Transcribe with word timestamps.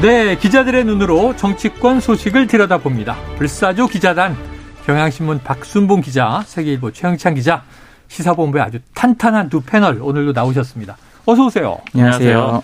네, 0.00 0.36
기자들의 0.36 0.84
눈으로 0.84 1.34
정치권 1.34 1.98
소식을 1.98 2.46
들여다봅니다. 2.46 3.16
불사조 3.36 3.88
기자단, 3.88 4.36
경향신문 4.86 5.40
박순봉 5.40 6.02
기자, 6.02 6.44
세계일보 6.46 6.92
최영찬 6.92 7.34
기자, 7.34 7.64
시사본부의 8.06 8.62
아주 8.62 8.78
탄탄한 8.94 9.48
두 9.48 9.60
패널 9.60 10.00
오늘도 10.00 10.32
나오셨습니다. 10.32 10.96
어서 11.26 11.46
오세요. 11.46 11.78
안녕하세요. 11.94 12.62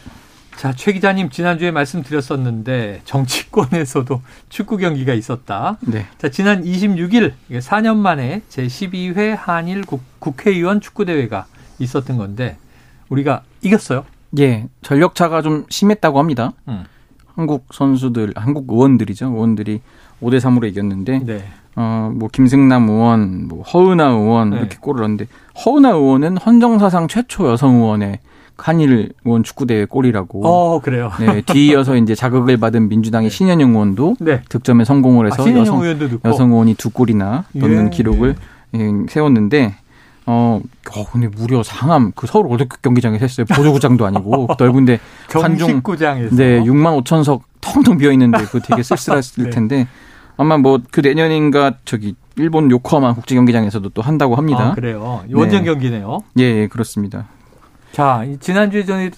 자, 0.56 0.72
최 0.76 0.92
기자님 0.92 1.28
지난주에 1.28 1.72
말씀드렸었는데 1.72 3.00
정치권에서도 3.04 4.22
축구 4.48 4.76
경기가 4.76 5.12
있었다. 5.12 5.76
네. 5.80 6.06
자, 6.18 6.28
지난 6.28 6.62
26일 6.62 7.32
4년 7.50 7.96
만에 7.96 8.42
제12회 8.48 9.36
한일 9.36 9.82
국, 9.82 10.02
국회의원 10.20 10.80
축구 10.80 11.04
대회가 11.04 11.46
있었던 11.80 12.16
건데 12.16 12.58
우리가 13.08 13.42
이겼어요. 13.60 14.04
예, 14.38 14.68
전력차가 14.82 15.42
좀 15.42 15.66
심했다고 15.68 16.20
합니다. 16.20 16.52
음. 16.68 16.84
한국 17.34 17.66
선수들, 17.72 18.32
한국 18.36 18.70
의원들이죠. 18.70 19.26
의원들이 19.26 19.80
5대 20.22 20.38
3으로 20.38 20.68
이겼는데 20.68 21.20
네. 21.24 21.44
어, 21.76 22.10
뭐 22.14 22.28
김승남 22.32 22.88
의원, 22.88 23.48
뭐 23.48 23.62
허은하 23.62 24.06
의원 24.06 24.50
네. 24.50 24.58
이렇게 24.58 24.76
골을 24.80 25.00
넣었는데 25.00 25.26
허은하 25.64 25.90
의원은 25.90 26.36
헌정사상 26.38 27.08
최초 27.08 27.50
여성 27.50 27.76
의원의 27.76 28.20
한일 28.56 29.12
의원 29.24 29.42
축구 29.42 29.66
대회 29.66 29.84
골이라고. 29.84 30.46
어, 30.46 30.80
그래요. 30.80 31.10
네, 31.18 31.42
뒤이어서 31.42 31.96
이제 31.98 32.14
자극을 32.14 32.56
받은 32.56 32.88
민주당의 32.88 33.28
신현영 33.28 33.70
의원도 33.70 34.16
네. 34.20 34.42
득점에 34.48 34.84
성공을 34.84 35.26
아, 35.26 35.30
해서 35.30 35.42
신현영 35.42 35.60
여성 35.62 35.82
의원도. 35.82 36.18
여성 36.24 36.50
의원이 36.52 36.74
두 36.74 36.90
골이나 36.90 37.44
넣는 37.52 37.86
예, 37.86 37.90
기록을 37.90 38.36
예, 38.74 38.92
세웠는데 39.08 39.74
어, 40.26 40.60
어, 40.96 41.04
근데 41.12 41.28
무려 41.28 41.62
상암 41.62 42.12
그 42.14 42.26
서울 42.26 42.46
올림픽 42.46 42.80
경기장에서 42.82 43.24
했어요. 43.24 43.46
보조구장도 43.54 44.06
아니고 44.06 44.48
넓은데 44.58 44.98
경식구장에서. 45.28 46.36
네 46.36 46.60
6만 46.62 47.02
5천석 47.04 47.42
텅텅 47.60 47.98
비어 47.98 48.10
있는데 48.12 48.38
그 48.46 48.60
되게 48.60 48.82
쓸쓸했을 48.82 49.44
네. 49.44 49.50
텐데 49.50 49.88
아마 50.36 50.56
뭐 50.56 50.78
그 50.90 51.00
내년인가 51.00 51.74
저기 51.84 52.14
일본 52.36 52.70
요코하마 52.70 53.14
국제 53.14 53.34
경기장에서도 53.34 53.90
또 53.90 54.02
한다고 54.02 54.34
합니다. 54.34 54.70
아, 54.70 54.74
그래요. 54.74 55.22
원정 55.32 55.60
네. 55.60 55.66
경기네요. 55.66 56.18
예, 56.38 56.42
예, 56.42 56.66
그렇습니다. 56.66 57.26
자, 57.92 58.24
이 58.26 58.36
지난주에 58.38 58.84
전에 58.84 59.10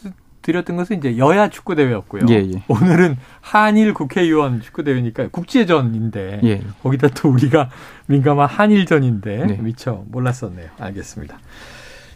드렸던 0.47 0.77
것은 0.77 0.98
이제 0.98 1.19
여야 1.19 1.50
축구 1.50 1.75
대회였고요. 1.75 2.22
예, 2.30 2.34
예. 2.34 2.62
오늘은 2.69 3.16
한일 3.41 3.94
국회의원 3.94 4.61
축구 4.61 4.84
대회니까 4.84 5.28
국제전인데 5.28 6.41
예. 6.44 6.62
거기다 6.84 7.08
또 7.08 7.30
우리가 7.30 7.69
민감한 8.06 8.48
한일전인데 8.48 9.47
네. 9.47 9.58
미처 9.61 10.05
몰랐었네요. 10.06 10.69
알겠습니다. 10.78 11.41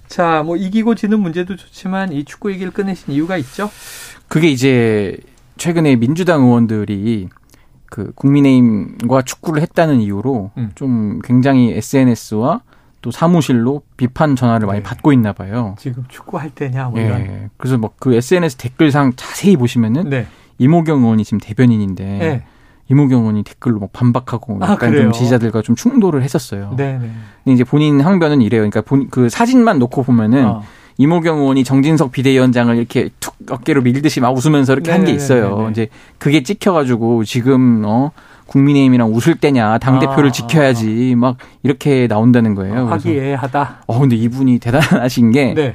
자, 0.06 0.44
뭐 0.44 0.56
이기고 0.56 0.94
지는 0.94 1.18
문제도 1.18 1.56
좋지만 1.56 2.12
이 2.12 2.24
축구 2.24 2.52
얘기를 2.52 2.72
꺼내신 2.72 3.12
이유가 3.12 3.36
있죠? 3.36 3.68
그게 4.28 4.48
이제 4.48 5.16
최근에 5.56 5.96
민주당 5.96 6.44
의원들이 6.44 7.28
그 7.86 8.12
국민의힘과 8.14 9.22
축구를 9.22 9.60
했다는 9.62 10.00
이유로 10.00 10.52
음. 10.56 10.70
좀 10.76 11.18
굉장히 11.24 11.72
SNS와 11.72 12.62
또 13.02 13.10
사무실로 13.10 13.82
비판 13.96 14.36
전화를 14.36 14.66
많이 14.66 14.80
네. 14.80 14.82
받고 14.82 15.12
있나 15.12 15.32
봐요. 15.32 15.74
지금 15.78 16.04
축구 16.08 16.38
할 16.38 16.50
때냐 16.50 16.88
뭐 16.88 17.00
이런. 17.00 17.20
예. 17.22 17.48
그래서 17.56 17.78
뭐 17.78 17.90
그 17.98 18.14
SNS 18.14 18.56
댓글상 18.56 19.12
자세히 19.16 19.56
보시면은 19.56 20.08
네. 20.10 20.26
이모경 20.58 21.02
의원이 21.02 21.24
지금 21.24 21.38
대변인인데 21.40 22.04
네. 22.04 22.44
이모경 22.88 23.20
의원이 23.20 23.44
댓글로 23.44 23.78
막 23.78 23.92
반박하고 23.92 24.58
아, 24.62 24.72
약간 24.72 24.90
그래요? 24.90 25.04
좀 25.04 25.12
지지자들과 25.12 25.62
좀 25.62 25.76
충돌을 25.76 26.22
했었어요. 26.22 26.74
네, 26.76 26.94
네. 26.98 27.10
근데 27.44 27.54
이제 27.54 27.64
본인 27.64 28.00
항변은 28.00 28.42
이래요. 28.42 28.60
그러니까 28.60 28.80
본, 28.82 29.08
그 29.10 29.28
사진만 29.28 29.78
놓고 29.78 30.02
보면은 30.02 30.44
어. 30.46 30.62
이모경 30.98 31.38
의원이 31.38 31.64
정진석 31.64 32.12
비대위원장을 32.12 32.76
이렇게 32.76 33.08
툭 33.20 33.34
어깨로 33.48 33.80
밀듯이 33.82 34.20
막 34.20 34.36
웃으면서 34.36 34.74
이렇게 34.74 34.90
한게 34.90 35.12
네네네네네. 35.12 35.16
있어요. 35.24 35.68
이제 35.70 35.88
그게 36.18 36.42
찍혀가지고 36.42 37.24
지금 37.24 37.82
어 37.86 38.10
국민의힘이랑 38.50 39.14
웃을 39.14 39.36
때냐 39.36 39.78
당 39.78 39.98
대표를 40.00 40.28
아, 40.28 40.32
지켜야지 40.32 41.14
막 41.16 41.36
이렇게 41.62 42.06
나온다는 42.08 42.54
거예요. 42.54 42.86
화기애애하다. 42.88 43.82
어 43.86 43.98
근데 44.00 44.16
이분이 44.16 44.58
대단하신 44.58 45.30
게 45.30 45.54
네. 45.54 45.74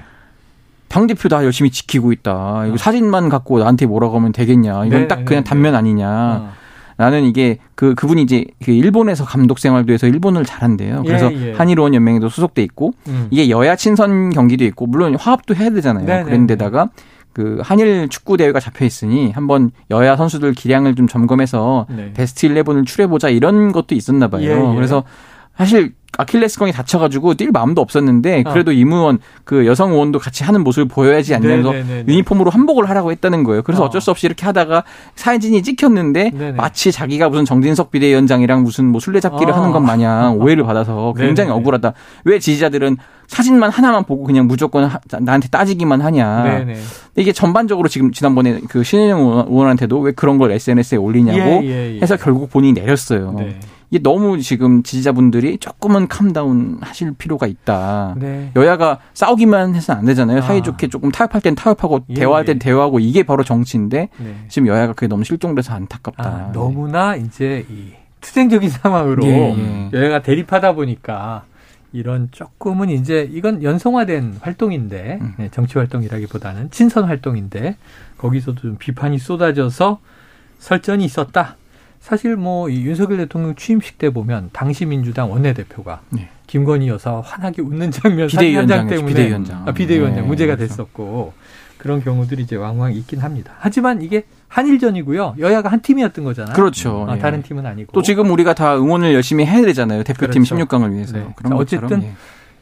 당 0.87 1.07
대표 1.07 1.29
다 1.29 1.43
열심히 1.43 1.71
지키고 1.71 2.11
있다. 2.11 2.65
이거 2.67 2.77
사진만 2.77 3.29
갖고 3.29 3.59
나한테 3.59 3.85
뭐라고 3.85 4.17
하면 4.17 4.31
되겠냐. 4.31 4.85
이건 4.85 5.01
네, 5.01 5.07
딱 5.07 5.19
네, 5.19 5.25
그냥 5.25 5.43
네. 5.43 5.49
단면 5.49 5.75
아니냐. 5.75 6.07
어. 6.09 6.49
나는 6.97 7.25
이게 7.25 7.57
그 7.75 7.93
그분이 7.95 8.21
이제 8.21 8.45
그 8.63 8.71
일본에서 8.71 9.25
감독 9.25 9.59
생활도 9.59 9.91
해서 9.91 10.07
일본을 10.07 10.45
잘한대요. 10.45 11.03
그래서 11.05 11.33
예, 11.33 11.49
예. 11.49 11.53
한일의원 11.53 11.93
연맹에도 11.93 12.29
소속돼 12.29 12.63
있고 12.63 12.93
음. 13.07 13.27
이게 13.31 13.49
여야 13.49 13.75
친선 13.75 14.29
경기도 14.29 14.63
있고 14.65 14.85
물론 14.85 15.15
화합도 15.15 15.55
해야 15.55 15.69
되잖아요. 15.71 16.05
네네네. 16.05 16.23
그런데다가 16.25 16.89
그 17.35 17.59
한일 17.61 18.07
축구 18.07 18.37
대회가 18.37 18.61
잡혀 18.61 18.85
있으니 18.85 19.29
한번 19.31 19.71
여야 19.91 20.15
선수들 20.15 20.53
기량을 20.53 20.95
좀 20.95 21.05
점검해서 21.05 21.85
네. 21.89 22.13
베스트 22.13 22.47
11을 22.47 22.85
추려해 22.85 23.09
보자 23.09 23.27
이런 23.27 23.73
것도 23.73 23.93
있었나 23.93 24.29
봐요. 24.29 24.43
예, 24.49 24.71
예. 24.71 24.75
그래서 24.75 25.03
사실 25.57 25.93
아킬레스건이 26.17 26.71
다쳐가지고 26.71 27.33
뛸 27.33 27.51
마음도 27.51 27.81
없었는데 27.81 28.43
어. 28.45 28.51
그래도 28.53 28.71
임 28.71 28.93
의원 28.93 29.19
그 29.43 29.65
여성 29.65 29.91
의원도 29.91 30.19
같이 30.19 30.45
하는 30.45 30.63
모습을 30.63 30.87
보여야지 30.87 31.35
않냐면서 31.35 31.73
네네네네. 31.73 32.05
유니폼으로 32.07 32.51
한복을 32.51 32.87
하라고 32.89 33.11
했다는 33.11 33.43
거예요. 33.43 33.63
그래서 33.63 33.83
어. 33.83 33.87
어쩔 33.87 33.99
수 33.99 34.11
없이 34.11 34.25
이렇게 34.27 34.45
하다가 34.45 34.85
사진이 35.15 35.61
찍혔는데 35.61 36.29
네네. 36.31 36.51
마치 36.53 36.93
자기가 36.93 37.27
무슨 37.27 37.43
정진석 37.43 37.91
비대위원장이랑 37.91 38.63
무슨 38.63 38.85
뭐 38.85 39.01
술래잡기를 39.01 39.51
어. 39.51 39.57
하는 39.57 39.71
것 39.73 39.81
마냥 39.81 40.37
오해를 40.39 40.63
받아서 40.63 41.13
굉장히 41.17 41.49
네네네. 41.49 41.51
억울하다. 41.59 41.93
왜 42.23 42.39
지지자들은 42.39 42.95
사진만 43.27 43.71
하나만 43.71 44.05
보고 44.05 44.23
그냥 44.23 44.47
무조건 44.47 44.85
하- 44.85 44.99
나한테 45.19 45.49
따지기만 45.49 45.99
하냐. 45.99 46.43
네네. 46.43 46.75
이게 47.17 47.31
전반적으로 47.31 47.87
지금 47.87 48.11
지난번에 48.11 48.59
그 48.69 48.83
신현영 48.83 49.19
의원- 49.19 49.47
의원한테도 49.47 49.99
왜 49.99 50.11
그런 50.11 50.37
걸 50.37 50.51
SNS에 50.51 50.97
올리냐고 50.97 51.39
예, 51.63 51.69
예, 51.69 51.95
예. 51.95 51.99
해서 52.01 52.17
결국 52.17 52.49
본인이 52.49 52.79
내렸어요. 52.79 53.33
네. 53.37 53.57
이게 53.91 54.01
너무 54.01 54.41
지금 54.41 54.83
지지자분들이 54.83 55.59
조금은 55.59 56.07
캄다운 56.07 56.79
하실 56.81 57.13
필요가 57.13 57.47
있다. 57.47 58.15
네. 58.19 58.51
여야가 58.55 58.97
싸우기만 59.13 59.75
해서는 59.75 59.99
안 59.99 60.05
되잖아요. 60.07 60.39
아. 60.39 60.41
사이좋게 60.41 60.87
조금 60.87 61.11
타협할 61.11 61.39
땐 61.41 61.55
타협하고 61.55 62.01
예, 62.09 62.13
대화할 62.15 62.43
땐 62.45 62.55
예. 62.55 62.59
대화하고 62.59 62.99
이게 62.99 63.23
바로 63.23 63.43
정치인데 63.43 64.09
네. 64.17 64.35
지금 64.49 64.67
여야가 64.67 64.93
그게 64.93 65.07
너무 65.07 65.23
실종돼서 65.23 65.73
안타깝다. 65.73 66.23
아, 66.23 66.51
너무나 66.51 67.15
이제 67.15 67.65
이 67.69 67.91
투쟁적인 68.21 68.67
상황으로 68.81 69.23
예, 69.25 69.55
예. 69.55 69.89
여야가 69.97 70.21
대립하다 70.23 70.73
보니까 70.73 71.43
이런 71.95 72.29
조금은 72.31 72.89
이제 72.89 73.27
이건 73.31 73.63
연성화된 73.63 74.37
활동인데 74.41 75.19
음. 75.21 75.33
네, 75.37 75.49
정치 75.51 75.77
활동이라기보다는 75.77 76.71
친선 76.71 77.05
활동인데 77.05 77.77
거기서도 78.17 78.61
좀 78.61 78.75
비판이 78.77 79.17
쏟아져서 79.17 79.99
설전이 80.59 81.05
있었다. 81.05 81.55
사실 82.01 82.35
뭐 82.35 82.69
이 82.69 82.85
윤석열 82.85 83.17
대통령 83.19 83.55
취임식 83.55 83.97
때 83.97 84.09
보면 84.11 84.49
당시 84.53 84.85
민주당 84.85 85.31
원내대표가 85.31 86.01
네. 86.09 86.29
김건희 86.47 86.87
여사 86.89 87.19
환하게 87.19 87.61
웃는 87.63 87.89
장면 87.91 88.29
사진 88.29 88.55
한장 88.57 88.85
비대위원장이죠, 88.87 88.95
때문에 88.95 89.13
비대위원장. 89.13 89.67
아, 89.67 89.71
비대위원장 89.71 90.21
네, 90.23 90.27
문제가 90.27 90.55
그래서. 90.55 90.75
됐었고 90.75 91.33
그런 91.77 92.03
경우들이 92.03 92.43
이제 92.43 92.55
왕왕 92.55 92.93
있긴 92.93 93.19
합니다. 93.19 93.53
하지만 93.59 94.01
이게 94.01 94.25
한일전이고요. 94.55 95.35
여야가 95.37 95.69
한 95.69 95.81
팀이었던 95.81 96.23
거잖아요. 96.23 96.55
그렇죠. 96.55 97.05
아, 97.09 97.15
예. 97.15 97.19
다른 97.19 97.43
팀은 97.43 97.65
아니고. 97.65 97.91
또 97.91 98.01
지금 98.01 98.31
우리가 98.31 98.53
다 98.53 98.77
응원을 98.77 99.13
열심히 99.13 99.45
해야 99.45 99.61
되잖아요. 99.65 100.03
대표팀 100.03 100.45
그렇죠. 100.45 100.55
16강을 100.55 100.93
위해서. 100.93 101.17
네. 101.17 101.27
그런 101.35 101.57
것처럼. 101.57 101.85
어쨌든 101.85 102.13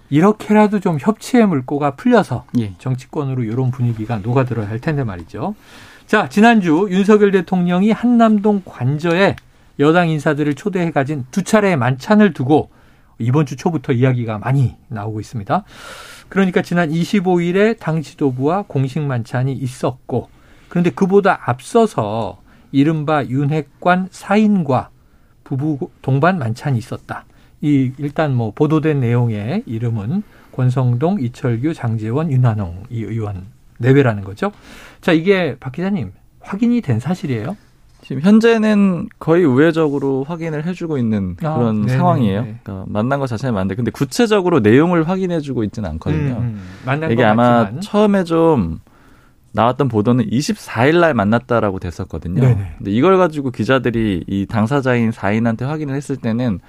이렇게라도 0.09 0.79
좀 0.79 0.97
협치의 0.99 1.47
물꼬가 1.47 1.95
풀려서 1.95 2.45
예. 2.57 2.63
예. 2.63 2.73
정치권으로 2.79 3.43
이런 3.43 3.69
분위기가 3.69 4.17
녹아들어야 4.17 4.67
할 4.67 4.79
텐데 4.79 5.03
말이죠. 5.03 5.53
자, 6.07 6.29
지난주 6.29 6.87
윤석열 6.89 7.29
대통령이 7.29 7.91
한남동 7.91 8.63
관저에 8.65 9.35
여당 9.77 10.09
인사들을 10.09 10.55
초대해 10.55 10.89
가진 10.89 11.25
두 11.29 11.43
차례의 11.43 11.77
만찬을 11.77 12.33
두고 12.33 12.71
이번 13.19 13.45
주 13.45 13.55
초부터 13.55 13.93
이야기가 13.93 14.39
많이 14.39 14.75
나오고 14.87 15.19
있습니다. 15.19 15.63
그러니까 16.27 16.63
지난 16.63 16.89
25일에 16.89 17.77
당 17.77 18.01
지도부와 18.01 18.63
공식 18.67 18.99
만찬이 18.99 19.53
있었고 19.53 20.29
그런데 20.73 20.89
그보다 20.89 21.39
앞서서 21.45 22.41
이른바 22.71 23.23
윤핵관 23.25 24.07
사인과 24.09 24.89
부부 25.43 25.91
동반 26.01 26.39
만찬이 26.39 26.79
있었다. 26.79 27.25
이 27.61 27.91
일단 27.99 28.33
뭐 28.33 28.51
보도된 28.55 28.99
내용의 28.99 29.65
이름은 29.67 30.23
권성동, 30.51 31.21
이철규, 31.21 31.75
장재원, 31.75 32.31
윤한홍 32.31 32.85
이 32.89 33.03
의원 33.03 33.45
내외라는 33.77 34.23
거죠. 34.23 34.51
자 34.99 35.11
이게 35.11 35.57
박 35.59 35.73
기자님 35.73 36.11
확인이 36.39 36.81
된 36.81 36.99
사실이에요? 36.99 37.55
지금 38.01 38.23
현재는 38.23 39.09
거의 39.19 39.45
우회적으로 39.45 40.23
확인을 40.23 40.65
해주고 40.65 40.97
있는 40.97 41.37
아, 41.43 41.53
그런 41.53 41.81
네네네. 41.81 41.97
상황이에요. 41.99 42.41
그러니까 42.63 42.85
만난 42.87 43.19
것 43.19 43.27
자체는 43.27 43.53
맞는데 43.53 43.75
근데 43.75 43.91
구체적으로 43.91 44.59
내용을 44.59 45.07
확인해주고 45.07 45.63
있지는 45.65 45.87
않거든요. 45.91 46.37
음, 46.39 46.59
음. 46.87 47.03
이게 47.11 47.17
건 47.17 47.25
아마 47.25 47.49
맞지만. 47.59 47.81
처음에 47.81 48.23
좀 48.23 48.79
나왔던 49.53 49.87
보도는 49.87 50.25
24일 50.29 50.99
날 50.99 51.13
만났다라고 51.13 51.79
됐었거든요. 51.79 52.41
네네. 52.41 52.73
근데 52.77 52.91
이걸 52.91 53.17
가지고 53.17 53.51
기자들이 53.51 54.25
이 54.27 54.45
당사자인 54.47 55.11
4인한테 55.11 55.61
확인을 55.63 55.95
했을 55.95 56.17
때는 56.17 56.59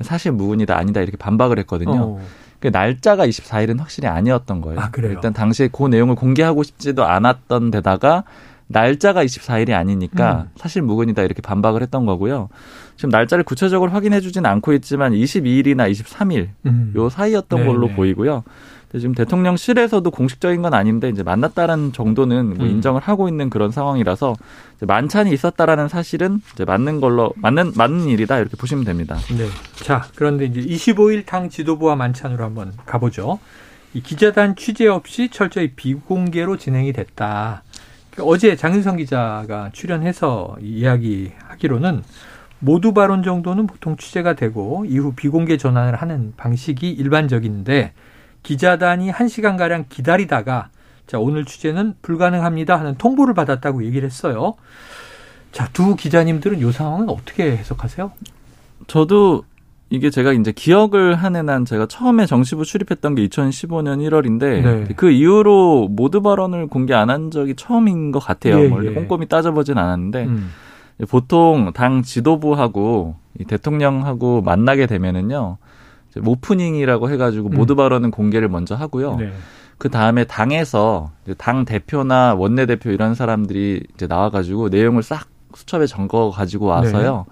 사실 0.00 0.32
무근이다 0.32 0.76
아니다 0.76 1.00
이렇게 1.00 1.16
반박을 1.16 1.58
했거든요. 1.60 2.00
어. 2.00 2.20
그 2.58 2.68
날짜가 2.68 3.26
24일은 3.26 3.78
확실히 3.78 4.08
아니었던 4.08 4.60
거예요. 4.60 4.80
아? 4.80 4.90
일단 5.14 5.32
당시에 5.32 5.68
그 5.68 5.86
내용을 5.86 6.14
공개하고 6.14 6.62
싶지도 6.62 7.04
않았던 7.04 7.70
데다가 7.70 8.24
날짜가 8.66 9.24
24일이 9.24 9.72
아니니까 9.72 10.42
음. 10.42 10.50
사실 10.56 10.82
무근이다 10.82 11.22
이렇게 11.22 11.42
반박을 11.42 11.82
했던 11.82 12.06
거고요. 12.06 12.48
지금 13.00 13.08
날짜를 13.08 13.44
구체적으로 13.44 13.92
확인해 13.92 14.20
주진 14.20 14.44
않고 14.44 14.74
있지만 14.74 15.14
22일이나 15.14 15.90
23일 15.90 16.48
음. 16.66 16.92
요 16.94 17.08
사이였던 17.08 17.60
네, 17.60 17.66
걸로 17.66 17.86
네. 17.86 17.94
보이고요. 17.94 18.44
지금 18.92 19.14
대통령실에서도 19.14 20.10
공식적인 20.10 20.60
건 20.60 20.74
아닌데 20.74 21.08
이제 21.08 21.22
만났다라는 21.22 21.94
정도는 21.94 22.58
뭐 22.58 22.66
음. 22.66 22.72
인정을 22.72 23.00
하고 23.00 23.26
있는 23.26 23.48
그런 23.48 23.70
상황이라서 23.70 24.34
만찬이 24.82 25.32
있었다라는 25.32 25.88
사실은 25.88 26.42
이제 26.52 26.66
맞는 26.66 27.00
걸로 27.00 27.32
맞는 27.36 27.72
맞는 27.74 28.08
일이다 28.08 28.38
이렇게 28.38 28.58
보시면 28.58 28.84
됩니다. 28.84 29.16
네. 29.34 29.46
자, 29.76 30.06
그런데 30.14 30.44
이제 30.44 30.60
25일 30.60 31.24
당 31.24 31.48
지도부와 31.48 31.96
만찬으로 31.96 32.44
한번 32.44 32.74
가보죠. 32.84 33.38
이 33.94 34.02
기자단 34.02 34.56
취재 34.56 34.86
없이 34.86 35.30
철저히 35.32 35.72
비공개로 35.74 36.58
진행이 36.58 36.92
됐다. 36.92 37.62
그러니까 38.10 38.30
어제 38.30 38.56
장윤성 38.56 38.98
기자가 38.98 39.70
출연해서 39.72 40.58
이 40.60 40.80
이야기하기로는 40.80 42.02
모두 42.60 42.92
발언 42.92 43.22
정도는 43.22 43.66
보통 43.66 43.96
취재가 43.96 44.34
되고 44.34 44.84
이후 44.86 45.12
비공개 45.14 45.56
전환을 45.56 45.96
하는 45.96 46.34
방식이 46.36 46.90
일반적인데 46.90 47.92
기자단이 48.42 49.10
1시간가량 49.10 49.84
기다리다가 49.88 50.68
자, 51.06 51.18
오늘 51.18 51.44
취재는 51.44 51.94
불가능합니다 52.02 52.78
하는 52.78 52.94
통보를 52.96 53.34
받았다고 53.34 53.84
얘기를 53.84 54.06
했어요. 54.06 54.54
자, 55.52 55.68
두 55.72 55.96
기자님들은 55.96 56.60
이 56.60 56.72
상황은 56.72 57.08
어떻게 57.08 57.56
해석하세요? 57.56 58.12
저도 58.86 59.42
이게 59.92 60.08
제가 60.10 60.32
이제 60.32 60.52
기억을 60.52 61.16
하는 61.16 61.48
한 61.48 61.64
제가 61.64 61.86
처음에 61.86 62.26
정치부 62.26 62.64
출입했던 62.64 63.16
게 63.16 63.26
2015년 63.26 63.98
1월인데 64.08 64.40
네. 64.62 64.84
그 64.94 65.10
이후로 65.10 65.88
모두 65.90 66.22
발언을 66.22 66.68
공개 66.68 66.94
안 66.94 67.10
한 67.10 67.32
적이 67.32 67.56
처음인 67.56 68.12
것 68.12 68.20
같아요. 68.20 68.60
예, 68.60 68.68
원래 68.68 68.90
예. 68.90 68.94
꼼꼼히 68.94 69.26
따져보진 69.26 69.78
않았는데 69.78 70.24
음. 70.26 70.50
보통 71.08 71.72
당 71.72 72.02
지도부하고 72.02 73.16
이 73.38 73.44
대통령하고 73.44 74.42
만나게 74.42 74.86
되면은요 74.86 75.58
오프닝이라고 76.24 77.10
해가지고 77.10 77.48
음. 77.48 77.54
모두 77.54 77.76
발언은 77.76 78.10
공개를 78.10 78.48
먼저 78.48 78.74
하고요. 78.74 79.16
네. 79.16 79.32
그 79.78 79.88
다음에 79.88 80.24
당에서 80.24 81.10
당 81.38 81.64
대표나 81.64 82.34
원내 82.34 82.66
대표 82.66 82.90
이런 82.90 83.14
사람들이 83.14 83.82
이제 83.94 84.06
나와가지고 84.06 84.68
내용을 84.68 85.02
싹 85.02 85.28
수첩에 85.54 85.86
적어 85.86 86.30
가지고 86.30 86.66
와서요. 86.66 87.26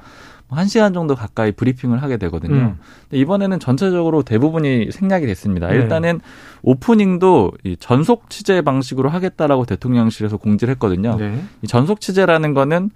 한 0.51 0.67
시간 0.67 0.95
정도 0.95 1.15
가까이 1.15 1.53
브리핑을 1.53 2.03
하게 2.03 2.17
되거든요. 2.17 2.55
네. 2.55 2.63
음. 2.63 2.79
근데 3.03 3.19
이번에는 3.19 3.61
전체적으로 3.61 4.23
대부분이 4.23 4.91
생략이 4.91 5.27
됐습니다. 5.27 5.69
네. 5.69 5.75
일단은 5.75 6.21
오프닝도 6.63 7.53
이 7.65 7.77
전속 7.79 8.31
취재 8.31 8.63
방식으로 8.63 9.11
하겠다라고 9.11 9.67
대통령실에서 9.67 10.39
공지를 10.39 10.73
했거든요. 10.73 11.17
네. 11.17 11.43
이 11.63 11.67
전속 11.67 12.01
취재라는 12.01 12.55
거는 12.55 12.91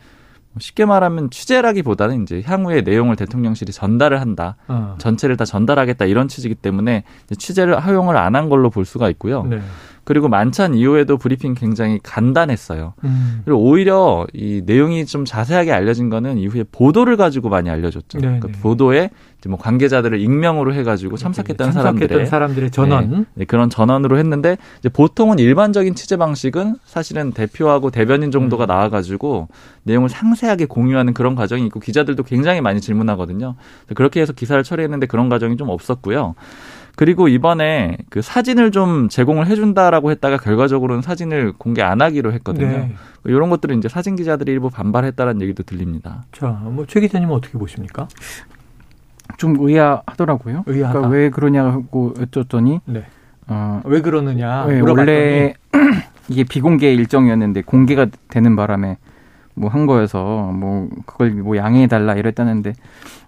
쉽게 0.58 0.84
말하면 0.84 1.30
취재라기보다는 1.30 2.22
이제 2.22 2.42
향후에 2.44 2.82
내용을 2.82 3.16
대통령실이 3.16 3.72
전달을 3.72 4.20
한다. 4.20 4.56
어. 4.68 4.96
전체를 4.98 5.36
다 5.36 5.44
전달하겠다 5.44 6.04
이런 6.04 6.28
취지이기 6.28 6.56
때문에 6.56 7.04
취재를 7.38 7.80
허용을 7.80 8.16
안 8.16 8.32
한 8.34 8.48
걸로 8.48 8.70
볼 8.70 8.84
수가 8.84 9.08
있고요. 9.10 9.44
네. 9.44 9.60
그리고 10.04 10.28
만찬 10.28 10.74
이후에도 10.74 11.16
브리핑 11.16 11.54
굉장히 11.54 12.00
간단했어요. 12.02 12.94
음. 13.04 13.42
그리고 13.44 13.60
오히려 13.62 14.26
이 14.32 14.62
내용이 14.64 15.06
좀 15.06 15.24
자세하게 15.24 15.72
알려진 15.72 16.10
거는 16.10 16.38
이후에 16.38 16.64
보도를 16.70 17.16
가지고 17.16 17.48
많이 17.48 17.70
알려줬죠. 17.70 18.18
네, 18.18 18.22
그러니까 18.22 18.48
네. 18.48 18.54
보도에 18.60 19.10
뭐 19.48 19.58
관계자들을 19.58 20.20
익명으로 20.20 20.72
해가지고 20.74 21.16
참석했던 21.16 21.72
참석했던 21.72 22.08
사람들의 22.08 22.26
사람들의 22.26 22.70
전원. 22.70 23.26
네, 23.34 23.44
그런 23.44 23.70
전원으로 23.70 24.18
했는데 24.18 24.56
이제 24.78 24.88
보통은 24.88 25.38
일반적인 25.38 25.94
취재 25.94 26.16
방식은 26.16 26.76
사실은 26.84 27.32
대표하고 27.32 27.90
대변인 27.90 28.30
정도가 28.30 28.64
음. 28.64 28.68
나와가지고 28.68 29.48
내용을 29.84 30.08
상세하게 30.08 30.66
공유하는 30.66 31.14
그런 31.14 31.34
과정이 31.34 31.66
있고 31.66 31.80
기자들도 31.80 32.22
굉장히 32.24 32.60
많이 32.60 32.80
질문하거든요. 32.80 33.56
그렇게 33.94 34.20
해서 34.20 34.32
기사를 34.32 34.62
처리했는데 34.62 35.06
그런 35.06 35.28
과정이 35.28 35.56
좀 35.56 35.68
없었고요. 35.68 36.34
그리고 37.02 37.26
이번에 37.26 37.96
그 38.10 38.22
사진을 38.22 38.70
좀 38.70 39.08
제공을 39.08 39.48
해준다라고 39.48 40.12
했다가 40.12 40.36
결과적으로는 40.36 41.02
사진을 41.02 41.52
공개 41.58 41.82
안 41.82 42.00
하기로 42.00 42.32
했거든요. 42.34 42.68
네. 42.68 42.94
이런 43.24 43.50
것들은 43.50 43.76
이제 43.76 43.88
사진 43.88 44.14
기자들이 44.14 44.52
일부 44.52 44.70
반발했다는 44.70 45.42
얘기도 45.42 45.64
들립니다. 45.64 46.22
자, 46.30 46.46
뭐 46.62 46.86
최 46.86 47.00
기자님은 47.00 47.34
어떻게 47.34 47.58
보십니까? 47.58 48.06
좀 49.36 49.56
의아하더라고요. 49.58 50.62
의아하다. 50.64 50.98
그러니까 51.00 51.16
왜 51.18 51.30
그러냐고 51.30 52.14
여쭸더니 52.20 52.78
네. 52.84 53.04
어, 53.48 53.82
왜 53.84 54.00
그러느냐 54.00 54.66
네, 54.66 54.80
물어봤더니 54.80 55.10
원래 55.10 55.54
이게 56.30 56.44
비공개 56.44 56.94
일정이었는데 56.94 57.62
공개가 57.62 58.06
되는 58.28 58.54
바람에 58.54 58.96
뭐 59.62 59.70
한 59.70 59.86
거여서 59.86 60.50
뭐 60.52 60.88
그걸 61.06 61.30
뭐 61.30 61.56
양해해 61.56 61.86
달라 61.86 62.14
이랬다는데 62.14 62.74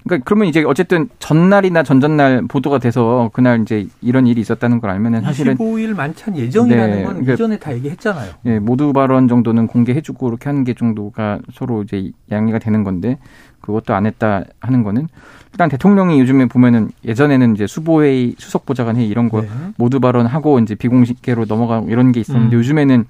그러니까 0.05 0.25
그러면 0.27 0.49
이제 0.49 0.63
어쨌든 0.65 1.09
전날이나 1.19 1.83
전전날 1.83 2.43
보도가 2.49 2.79
돼서 2.79 3.31
그날 3.33 3.63
이제 3.63 3.87
이런 4.03 4.27
일이 4.27 4.41
있었다는 4.43 4.81
걸 4.81 4.91
알면은 4.91 5.23
사실은 5.23 5.57
25일 5.57 5.95
만찬 5.97 6.37
예정이라는 6.37 6.91
네, 6.97 7.03
건 7.05 7.13
그러니까- 7.15 7.33
이전에 7.33 7.59
다 7.59 7.73
얘기했잖아요. 7.73 8.33
예, 8.47 8.59
모두 8.59 8.93
발언 8.93 9.29
정도는 9.29 9.69
공개해주고 9.69 10.29
이렇게 10.29 10.49
하는 10.51 10.65
게 10.65 10.75
정도가 10.75 11.39
서로 11.55 11.83
이제 11.83 12.11
양해가 12.31 12.59
되는 12.59 12.85
건데 12.85 13.19
그것도 13.63 13.95
안 13.95 14.05
했다 14.05 14.43
하는 14.61 14.83
거는 14.83 15.09
일단 15.53 15.69
대통령이 15.71 16.21
요즘에 16.21 16.47
보면은 16.47 16.91
예전에는 17.05 17.55
이제 17.55 17.67
수보회의, 17.67 18.35
수석보좌관 18.39 18.97
회의 18.97 19.09
이런 19.09 19.29
거 19.31 19.41
네. 19.43 19.49
모두 19.79 20.01
발언하고 20.01 20.59
이제 20.59 20.75
비공식계로 20.75 21.47
넘어가고 21.47 21.89
이런 21.89 22.13
게 22.13 22.21
있었는데 22.21 22.55
음. 22.57 22.59
요즘에는 22.59 23.05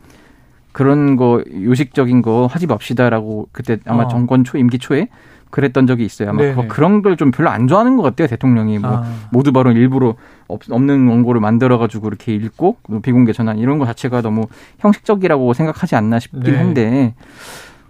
그런 0.75 1.15
거 1.17 1.41
요식적인 1.63 2.21
거 2.21 2.47
하지 2.51 2.67
맙시다라고 2.67 3.49
그때 3.53 3.79
아마 3.87 4.03
어. 4.03 4.09
정권 4.09 4.43
초 4.45 4.59
임기 4.59 4.79
초에 4.81 5.09
그랬던 5.51 5.87
적이 5.87 6.05
있어요. 6.05 6.31
아마 6.31 6.43
네네. 6.43 6.55
그거- 6.57 6.67
그런 6.69 7.01
걸 7.01 7.17
좀 7.17 7.31
별로 7.31 7.49
안 7.49 7.69
좋아하는 7.69 7.97
것 7.97 8.03
같아요 8.03 8.27
대통령이 8.27 8.81
뭐 8.81 8.91
아, 8.91 9.05
모두 9.31 9.53
발언 9.53 9.77
일부러 9.77 10.17
없, 10.49 10.63
없는 10.69 11.07
원고를 11.07 11.41
만들어 11.41 11.79
가지고 11.79 12.09
이렇게 12.09 12.35
읽고 12.35 12.77
뭐 12.89 12.99
비공개 13.01 13.33
전환 13.33 13.59
이런 13.59 13.79
거 13.79 13.87
자체가 13.87 14.21
너무 14.21 14.47
형식적이라고 14.81 15.55
생각하지 15.55 15.95
않나 15.95 16.19
싶긴 16.19 16.41
네. 16.43 16.57
한데 16.59 17.15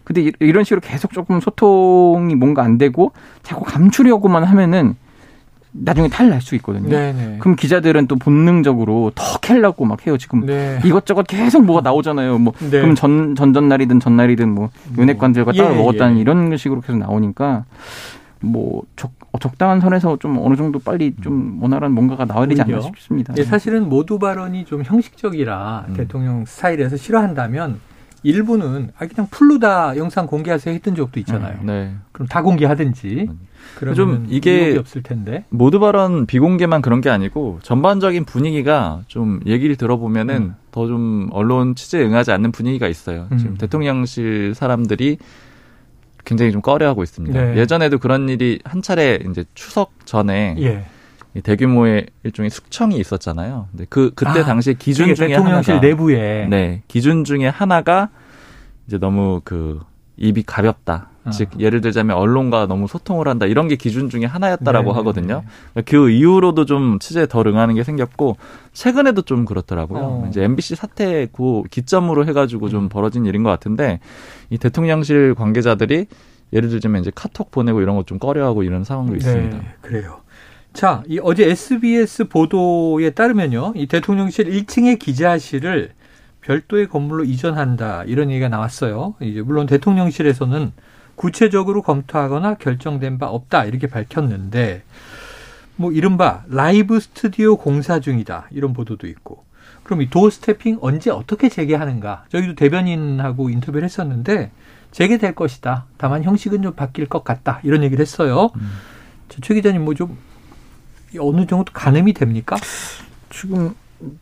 근데 0.05 0.21
이- 0.25 0.33
이런 0.41 0.65
식으로 0.65 0.83
계속 0.83 1.13
조금 1.15 1.41
소통이 1.41 2.35
뭔가 2.35 2.63
안 2.63 2.77
되고 2.77 3.13
자꾸 3.43 3.65
감추려고만 3.65 4.45
하면은 4.45 4.95
나중에 5.77 6.09
탈 6.09 6.29
날 6.31 6.41
수 6.41 6.55
있거든요. 6.57 6.89
네네. 6.89 7.39
그럼 7.41 7.57
기자들은 7.57 8.07
또 8.07 8.17
본능적으로 8.17 9.11
더 9.15 9.39
캐려고 9.41 9.85
막 9.85 10.07
해요. 10.07 10.17
지금 10.17 10.47
네. 10.47 10.79
이것저것 10.85 11.27
계속 11.27 11.65
뭐가 11.65 11.81
나오잖아요. 11.83 12.39
뭐 12.39 12.53
네. 12.61 12.71
그럼 12.71 12.95
전 12.95 13.35
전전날이든 13.35 13.99
전날이든 14.01 14.49
뭐 14.55 14.71
윤핵관들과 14.97 15.53
예, 15.55 15.59
따로 15.59 15.75
먹었다는 15.75 16.17
예. 16.17 16.21
이런 16.21 16.57
식으로 16.57 16.81
계속 16.81 16.99
나오니까 16.99 17.65
뭐 18.41 18.83
적, 18.95 19.11
어, 19.33 19.39
적당한 19.39 19.81
선에서 19.81 20.17
좀 20.19 20.39
어느 20.39 20.55
정도 20.55 20.79
빨리 20.79 21.15
좀 21.23 21.59
원활한 21.61 21.93
뭔가가 21.93 22.25
나와야 22.25 22.47
되지 22.47 22.63
않나. 22.63 22.81
싶습니다. 22.81 23.35
예, 23.39 23.43
사실은 23.43 23.89
모두 23.89 24.19
발언이 24.19 24.65
좀 24.67 24.83
형식적이라 24.85 25.87
음. 25.89 25.95
대통령 25.95 26.45
스타일에서 26.45 26.97
싫어한다면 26.97 27.81
일부는 28.25 28.91
아 28.99 29.07
그냥 29.07 29.29
풀로 29.31 29.59
다 29.59 29.97
영상 29.97 30.27
공개하세요 30.27 30.75
했던 30.75 30.95
적도 30.97 31.21
있잖아요. 31.21 31.59
네. 31.63 31.95
그럼 32.11 32.27
다 32.27 32.43
공개하든지. 32.43 33.27
음. 33.31 33.39
그러면 33.77 33.95
좀 33.95 34.27
이게- 34.29 34.77
없을 34.79 35.03
텐데. 35.03 35.45
모두 35.51 35.79
발언 35.79 36.27
비공개만 36.27 36.83
그런 36.83 37.01
게 37.01 37.11
아니고 37.11 37.61
전반적인 37.63 38.25
분위기가 38.25 39.03
좀 39.09 39.41
얘기를 39.47 39.77
들어보면은 39.77 40.37
음. 40.37 40.55
더좀 40.73 41.29
언론 41.33 41.75
취재에 41.75 42.03
응하지 42.05 42.33
않는 42.33 42.51
분위기가 42.51 42.89
있어요. 42.89 43.29
음. 43.31 43.39
지금 43.39 43.57
대통령실 43.57 44.55
사람들이 44.55 45.19
굉장히 46.25 46.51
좀 46.53 46.63
꺼려하고 46.63 47.03
있습니다. 47.03 47.39
네. 47.39 47.57
예전에도 47.59 47.99
그런 47.99 48.29
일이 48.31 48.59
한 48.65 48.81
차례 48.81 49.19
이제 49.31 49.45
추석 49.55 49.93
전에 50.07 50.57
예. 50.61 50.85
이 51.35 51.41
대규모의 51.41 52.07
일종의 52.23 52.51
숙청이 52.51 52.97
있었잖아요. 52.99 53.69
근데 53.73 53.87
그 53.89 54.13
그때 54.15 54.41
아, 54.41 54.45
당시에 54.45 54.75
기준 54.75 55.15
중에 55.15 55.29
대통령실 55.29 55.75
하나가 55.75 55.87
내부에 55.87 56.47
네 56.49 56.83
기준 56.87 57.25
중에 57.25 57.49
하나가 57.49 58.09
이제 58.87 58.99
너무 58.99 59.41
그 59.45 59.81
입이 60.17 60.45
가볍다. 60.45 61.09
어. 61.25 61.31
즉 61.31 61.49
예를 61.59 61.81
들자면 61.81 62.17
언론과 62.19 62.67
너무 62.67 62.87
소통을 62.87 63.27
한다 63.29 63.47
이런 63.47 63.67
게 63.67 63.77
기준 63.77 64.11
중에 64.11 64.27
하나였다라고 64.27 64.93
네네네. 64.93 64.99
하거든요. 64.99 65.43
그 65.87 66.11
이후로도 66.11 66.67
좀 66.67 66.99
취재에 66.99 67.27
덜 67.27 67.47
응하는 67.49 67.75
게 67.75 67.83
생겼고 67.83 68.37
최근에도 68.75 69.23
좀 69.23 69.45
그렇더라고요. 69.47 70.03
어. 70.03 70.27
이제 70.29 70.45
MBC 70.45 70.77
사태 70.77 71.27
그 71.33 71.63
기점으로 71.71 72.27
해가지고 72.27 72.67
음. 72.67 72.71
좀 72.71 72.89
벌어진 72.89 73.25
일인 73.27 73.43
것 73.43 73.51
같은데 73.51 74.01
이 74.51 74.59
대통령실 74.59 75.35
관계자들이 75.35 76.07
예를 76.53 76.69
들자면 76.69 77.01
이제 77.01 77.11
카톡 77.13 77.51
보내고 77.51 77.81
이런 77.81 77.97
거 77.97 78.05
좀 78.05 78.19
꺼려하고 78.19 78.63
이런 78.63 78.85
상황도 78.85 79.17
있습니다. 79.17 79.57
네, 79.57 79.65
그래요. 79.81 80.21
자, 80.75 81.05
이 81.07 81.21
어제 81.23 81.49
SBS 81.49 82.25
보도에 82.25 83.11
따르면요. 83.11 83.75
이 83.77 83.87
대통령실 83.87 84.51
1층의 84.51 84.99
기자실을 84.99 85.93
별도의 86.41 86.89
건물로 86.89 87.23
이전한다. 87.23 88.03
이런 88.05 88.29
얘기가 88.29 88.49
나왔어요. 88.49 89.15
이제 89.21 89.41
물론 89.41 89.67
대통령실에서는 89.67 90.73
구체적으로 91.15 91.81
검토하거나 91.81 92.55
결정된 92.55 93.19
바 93.19 93.29
없다. 93.29 93.67
이렇게 93.67 93.87
밝혔는데 93.87 94.83
뭐 95.77 95.93
이른바 95.93 96.43
라이브 96.49 96.99
스튜디오 96.99 97.57
공사 97.57 98.01
중이다. 98.01 98.49
이런 98.51 98.73
보도도 98.73 99.07
있고. 99.07 99.45
그럼 99.85 100.03
이 100.03 100.11
도어 100.11 100.29
스태핑 100.29 100.79
언제 100.81 101.13
어떻게 101.13 101.49
재개하는가? 101.51 102.25
저희도 102.31 102.57
대변인하고 102.57 103.49
인터뷰를 103.49 103.85
했었는데 103.85 104.51
재개될 104.91 105.37
것이다. 105.37 105.87
다만 105.99 106.25
형식은 106.25 106.63
좀 106.63 106.73
바뀔 106.73 107.07
것 107.07 107.23
같다. 107.23 107.61
이런 107.63 107.85
얘기를 107.85 108.03
했어요. 108.03 108.51
저최 109.29 109.55
기자님 109.55 109.85
뭐 109.85 109.95
좀 109.95 110.19
어느 111.21 111.47
정도 111.47 111.73
가늠이 111.73 112.13
됩니까? 112.13 112.57
지금 113.31 113.75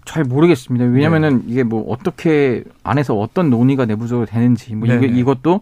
잘 0.04 0.24
모르겠습니다. 0.24 0.84
왜냐면은 0.86 1.42
이게 1.46 1.62
뭐 1.62 1.84
어떻게 1.90 2.62
안에서 2.84 3.14
어떤 3.18 3.50
논의가 3.50 3.84
내부적으로 3.86 4.26
되는지 4.26 4.74
뭐 4.74 4.86
이게 4.86 5.06
네네. 5.06 5.18
이것도 5.18 5.60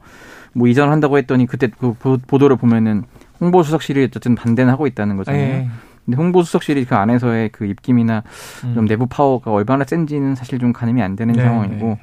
뭐 0.53 0.69
이전한다고 0.69 1.17
했더니 1.19 1.47
그때 1.47 1.69
그 1.69 1.93
보- 1.95 2.19
보도를 2.19 2.57
보면은 2.57 3.05
홍보수석실이 3.41 4.05
어쨌든 4.05 4.35
반대는 4.35 4.71
하고 4.73 4.87
있다는 4.87 5.17
거잖아요. 5.17 5.43
예. 5.43 5.69
근데 6.05 6.17
홍보수석실이 6.17 6.85
그 6.87 6.97
안에서의 6.97 7.51
그 7.51 7.65
입김이나 7.67 8.23
음. 8.65 8.75
좀 8.75 8.87
내부 8.87 9.07
파워가 9.07 9.51
얼마나 9.53 9.85
센지는 9.85 10.35
사실 10.35 10.59
좀 10.59 10.73
가늠이 10.73 11.01
안 11.03 11.17
되는 11.17 11.35
네, 11.35 11.43
상황이고 11.43 11.87
네. 11.87 12.01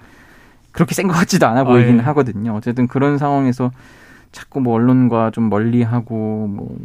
그렇게 0.72 0.96
센 0.96 1.08
것 1.08 1.14
같지도 1.14 1.46
않아 1.48 1.64
보이긴 1.66 1.98
예. 1.98 2.02
하거든요. 2.04 2.56
어쨌든 2.56 2.88
그런 2.88 3.18
상황에서 3.18 3.72
자꾸 4.32 4.60
뭐 4.62 4.76
언론과 4.76 5.32
좀 5.32 5.50
멀리하고 5.50 6.48
뭐 6.50 6.76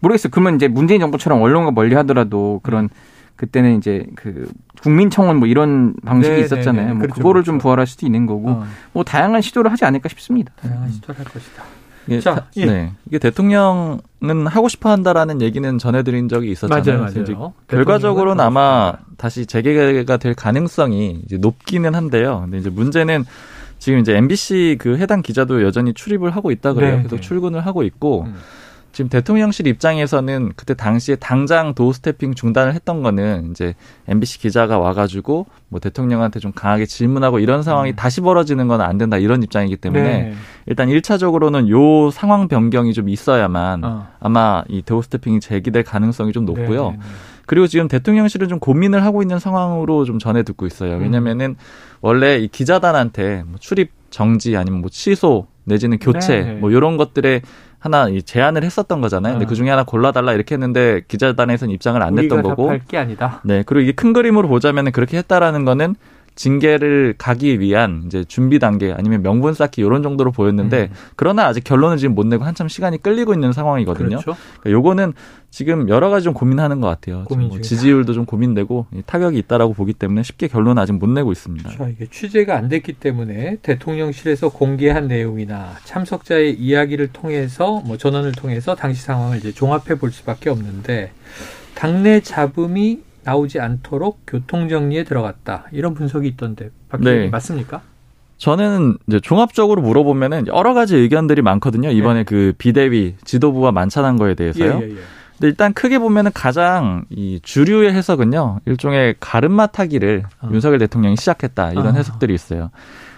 모르겠어요. 0.00 0.30
그러면 0.30 0.56
이제 0.56 0.68
문재인 0.68 1.00
정부처럼 1.00 1.40
언론과 1.42 1.70
멀리하더라도 1.72 2.60
그런 2.62 2.88
그때는 3.36 3.78
이제 3.78 4.06
그 4.14 4.48
국민청원 4.82 5.36
뭐 5.38 5.48
이런 5.48 5.94
방식이 6.04 6.34
네, 6.34 6.40
네, 6.40 6.44
있었잖아요. 6.44 6.86
네. 6.86 6.92
뭐 6.92 7.00
그렇죠, 7.02 7.14
그거를 7.14 7.40
그렇죠. 7.42 7.46
좀 7.46 7.58
부활할 7.58 7.86
수도 7.86 8.06
있는 8.06 8.26
거고 8.26 8.50
어, 8.50 8.64
뭐 8.92 9.04
다양한 9.04 9.40
시도를 9.40 9.72
하지 9.72 9.84
않을까 9.84 10.08
싶습니다. 10.08 10.52
다양한 10.60 10.90
시도를 10.92 11.18
할 11.18 11.24
것이다. 11.26 11.62
이게 12.08 12.20
자, 12.20 12.34
타- 12.34 12.46
예. 12.56 12.66
네. 12.66 12.92
이게 13.06 13.18
대통령은 13.18 14.46
하고 14.48 14.68
싶어 14.68 14.90
한다라는 14.90 15.40
얘기는 15.40 15.78
전해드린 15.78 16.28
적이 16.28 16.50
있었잖아요. 16.50 17.00
맞아요, 17.00 17.12
맞아요. 17.14 17.52
결과적으로는 17.68 18.44
아마. 18.44 18.94
다시 19.16 19.46
재개가 19.46 20.16
될 20.16 20.34
가능성이 20.34 21.20
이제 21.24 21.36
높기는 21.36 21.94
한데요. 21.94 22.40
근데 22.42 22.58
이제 22.58 22.70
문제는 22.70 23.24
지금 23.82 23.98
이제 23.98 24.16
MBC 24.16 24.76
그 24.78 24.96
해당 24.96 25.22
기자도 25.22 25.64
여전히 25.64 25.92
출입을 25.92 26.30
하고 26.30 26.52
있다 26.52 26.72
그래요. 26.72 26.98
네, 26.98 27.02
계속 27.02 27.16
네. 27.16 27.20
출근을 27.20 27.66
하고 27.66 27.82
있고 27.82 28.26
음. 28.28 28.36
지금 28.92 29.08
대통령실 29.08 29.66
입장에서는 29.66 30.52
그때 30.54 30.74
당시에 30.74 31.16
당장 31.16 31.74
도어 31.74 31.92
스태핑 31.92 32.34
중단을 32.34 32.74
했던 32.74 33.02
거는 33.02 33.50
이제 33.50 33.74
MBC 34.06 34.38
기자가 34.38 34.78
와가지고 34.78 35.46
뭐 35.68 35.80
대통령한테 35.80 36.38
좀 36.38 36.52
강하게 36.52 36.86
질문하고 36.86 37.40
이런 37.40 37.64
상황이 37.64 37.90
음. 37.90 37.96
다시 37.96 38.20
벌어지는 38.20 38.68
건 38.68 38.80
안 38.80 38.98
된다 38.98 39.18
이런 39.18 39.42
입장이기 39.42 39.78
때문에 39.78 40.02
네. 40.02 40.34
일단 40.66 40.88
1차적으로는 40.88 41.68
요 41.68 42.12
상황 42.12 42.46
변경이 42.46 42.92
좀 42.92 43.08
있어야만 43.08 43.82
어. 43.82 44.06
아마 44.20 44.62
이 44.68 44.82
도어 44.82 45.02
스태핑이 45.02 45.40
제기될 45.40 45.82
가능성이 45.82 46.30
좀 46.30 46.44
높고요. 46.44 46.90
네, 46.90 46.90
네, 46.90 46.98
네. 46.98 47.02
그리고 47.46 47.66
지금 47.66 47.88
대통령실은 47.88 48.48
좀 48.48 48.58
고민을 48.58 49.04
하고 49.04 49.22
있는 49.22 49.38
상황으로 49.38 50.04
좀 50.04 50.18
전해 50.18 50.42
듣고 50.42 50.66
있어요. 50.66 50.96
음. 50.96 51.02
왜냐면은 51.02 51.56
원래 52.00 52.38
이 52.38 52.48
기자단한테 52.48 53.44
뭐 53.46 53.56
출입 53.58 53.90
정지 54.10 54.56
아니면 54.56 54.80
뭐 54.80 54.90
취소 54.90 55.46
내지는 55.64 55.98
교체 55.98 56.42
네. 56.42 56.52
뭐 56.54 56.70
이런 56.70 56.96
것들에 56.96 57.42
하나 57.78 58.08
이 58.08 58.22
제안을 58.22 58.62
했었던 58.62 59.00
거잖아요. 59.00 59.34
근데 59.34 59.44
어. 59.44 59.48
그 59.48 59.56
중에 59.56 59.68
하나 59.68 59.82
골라달라 59.82 60.34
이렇게 60.34 60.54
했는데 60.54 61.02
기자단에서는 61.08 61.74
입장을 61.74 62.00
안 62.00 62.14
냈던 62.14 62.42
거고. 62.42 62.72
게 62.86 62.98
아니다. 62.98 63.40
네. 63.42 63.64
그리고 63.66 63.82
이게 63.82 63.92
큰 63.92 64.12
그림으로 64.12 64.46
보자면은 64.48 64.92
그렇게 64.92 65.18
했다라는 65.18 65.64
거는 65.64 65.96
징계를 66.34 67.14
가기 67.18 67.60
위한 67.60 68.04
이제 68.06 68.24
준비 68.24 68.58
단계 68.58 68.92
아니면 68.92 69.22
명분 69.22 69.54
쌓기 69.54 69.82
이런 69.82 70.02
정도로 70.02 70.32
보였는데 70.32 70.88
음. 70.90 70.96
그러나 71.16 71.46
아직 71.46 71.62
결론을 71.62 71.98
지금 71.98 72.14
못 72.14 72.26
내고 72.26 72.44
한참 72.44 72.68
시간이 72.68 72.98
끌리고 73.02 73.34
있는 73.34 73.52
상황이거든요. 73.52 74.18
그렇죠. 74.18 74.36
그러니까 74.60 74.70
요거는 74.70 75.12
지금 75.50 75.90
여러 75.90 76.08
가지 76.08 76.24
좀 76.24 76.32
고민하는 76.32 76.80
것 76.80 76.88
같아요. 76.88 77.24
고민 77.24 77.48
뭐. 77.48 77.60
지지율도 77.60 78.14
좀 78.14 78.24
고민되고 78.24 78.86
이 78.94 79.02
타격이 79.04 79.38
있다라고 79.38 79.74
보기 79.74 79.92
때문에 79.92 80.22
쉽게 80.22 80.48
결론 80.48 80.78
은 80.78 80.82
아직 80.82 80.92
못 80.92 81.10
내고 81.10 81.30
있습니다. 81.30 81.68
자, 81.70 81.88
이게 81.88 82.06
취재가 82.10 82.56
안 82.56 82.70
됐기 82.70 82.94
때문에 82.94 83.58
대통령실에서 83.60 84.48
공개한 84.48 85.08
내용이나 85.08 85.74
참석자의 85.84 86.54
이야기를 86.54 87.08
통해서 87.12 87.82
뭐 87.84 87.98
전원을 87.98 88.32
통해서 88.32 88.74
당시 88.74 89.02
상황을 89.02 89.36
이제 89.36 89.52
종합해 89.52 89.98
볼 89.98 90.10
수밖에 90.10 90.48
없는데 90.48 91.12
당내 91.74 92.20
잡음이 92.20 93.00
나오지 93.24 93.60
않도록 93.60 94.20
교통 94.26 94.68
정리에 94.68 95.04
들어갔다 95.04 95.66
이런 95.72 95.94
분석이 95.94 96.26
있던데 96.28 96.70
박 96.88 97.00
네. 97.02 97.28
맞습니까? 97.28 97.82
저는 98.38 98.98
이제 99.06 99.20
종합적으로 99.20 99.82
물어보면은 99.82 100.48
여러 100.48 100.74
가지 100.74 100.96
의견들이 100.96 101.42
많거든요. 101.42 101.90
이번에 101.90 102.24
그 102.24 102.52
비대위 102.58 103.14
지도부와 103.24 103.70
만찬한 103.70 104.16
거에 104.16 104.34
대해서요. 104.34 104.80
예, 104.82 104.86
예, 104.86 104.90
예. 104.90 104.94
근데 105.42 105.48
일단 105.48 105.72
크게 105.72 106.00
보면은 106.00 106.32
가장 106.34 107.04
이 107.08 107.38
주류의 107.42 107.92
해석은요. 107.92 108.60
일종의 108.66 109.16
가르마 109.20 109.68
타기를 109.68 110.24
어. 110.40 110.48
윤석열 110.52 110.78
대통령이 110.78 111.16
시작했다. 111.16 111.70
이런 111.72 111.88
아. 111.88 111.92
해석들이 111.92 112.34
있어요. 112.34 112.70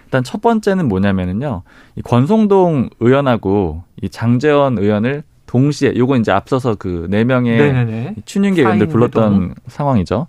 일단 0.04 0.22
첫 0.24 0.42
번째는 0.42 0.88
뭐냐면은요. 0.88 1.62
이 1.96 2.02
권성동 2.02 2.90
의원하고 3.00 3.82
이 4.02 4.08
장재원 4.08 4.78
의원을 4.78 5.22
동시에 5.54 5.94
요거 5.96 6.16
이제 6.16 6.32
앞서서 6.32 6.74
그 6.74 7.06
네 7.08 7.22
명의 7.22 7.56
네네네. 7.56 8.14
의원들 8.26 8.86
사인 8.86 8.88
불렀던. 8.88 9.54
상황이죠. 9.68 10.26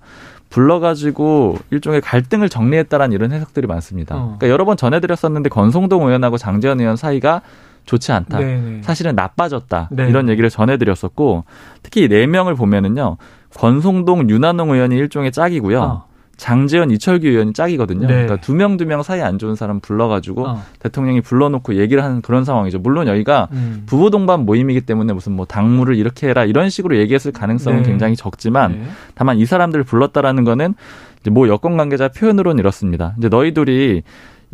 불러가지고 0.50 1.58
일종의 1.72 2.01
갈등을 2.01 2.48
정리했다라는 2.50 3.13
이런 3.13 3.32
해석들이 3.32 3.65
많습니다. 3.67 4.15
어. 4.15 4.20
그러니까 4.38 4.50
여러 4.50 4.65
번 4.65 4.77
전해드렸었는데 4.77 5.50
권성동 5.50 6.05
의원하고 6.08 6.38
장재원 6.38 6.79
의원 6.79 6.96
사이가 6.96 7.41
좋지 7.86 8.12
않다. 8.12 8.38
네네. 8.39 8.82
사실은 8.84 9.15
나빠졌다. 9.15 9.89
네. 9.91 10.08
이런 10.10 10.29
얘기를 10.29 10.50
전해드렸었고 10.50 11.44
특히 11.82 12.03
이네 12.03 12.27
명을 12.27 12.55
보면은요. 12.55 13.17
권성동, 13.55 14.29
윤한홍 14.29 14.72
의원이 14.72 14.96
일종의 14.96 15.32
짝이고요. 15.32 15.82
어. 15.82 16.05
장재원, 16.38 16.92
이철규 16.92 17.27
의원이 17.27 17.54
짝이거든요. 17.54 18.08
네. 18.08 18.13
그러니까 18.25 18.36
두 18.42 18.54
명 18.54 18.77
두 18.77 18.86
명 18.86 19.04
사이 19.04 19.22
안 19.22 19.38
좋은 19.39 19.56
사람 19.56 19.80
불러가지고 19.80 20.48
어. 20.48 20.63
대통령이 20.80 21.22
불러놓고 21.22 21.75
얘기를 21.75 22.04
하는 22.04 22.22
그런 22.22 22.44
상황이죠. 22.44 22.80
물론 22.80 23.08
여기가 23.08 23.48
음. 23.54 23.84
부부 23.86 24.12
동반 24.12 24.46
모임이기 24.46 24.82
때문에 24.82 25.13
무슨 25.13 25.32
뭐 25.34 25.46
당무를 25.46 25.96
이렇게 25.96 26.27
해라 26.27 26.44
이런 26.46 26.70
식으로 26.70 26.98
얘기했을 26.98 27.32
가능성은 27.32 27.84
네. 27.84 27.89
굉장히 27.89 28.15
적지만 28.15 28.72
네. 28.74 28.84
다만 29.13 29.38
이 29.38 29.46
사람들을 29.46 29.86
불렀다라는 29.86 30.44
거는 30.44 30.75
이제 31.22 31.30
뭐 31.32 31.48
여권 31.48 31.77
관계자 31.77 32.08
표현으로는 32.10 32.60
이렇습니다. 32.60 33.15
이제 33.18 33.30
너희들이 33.30 34.04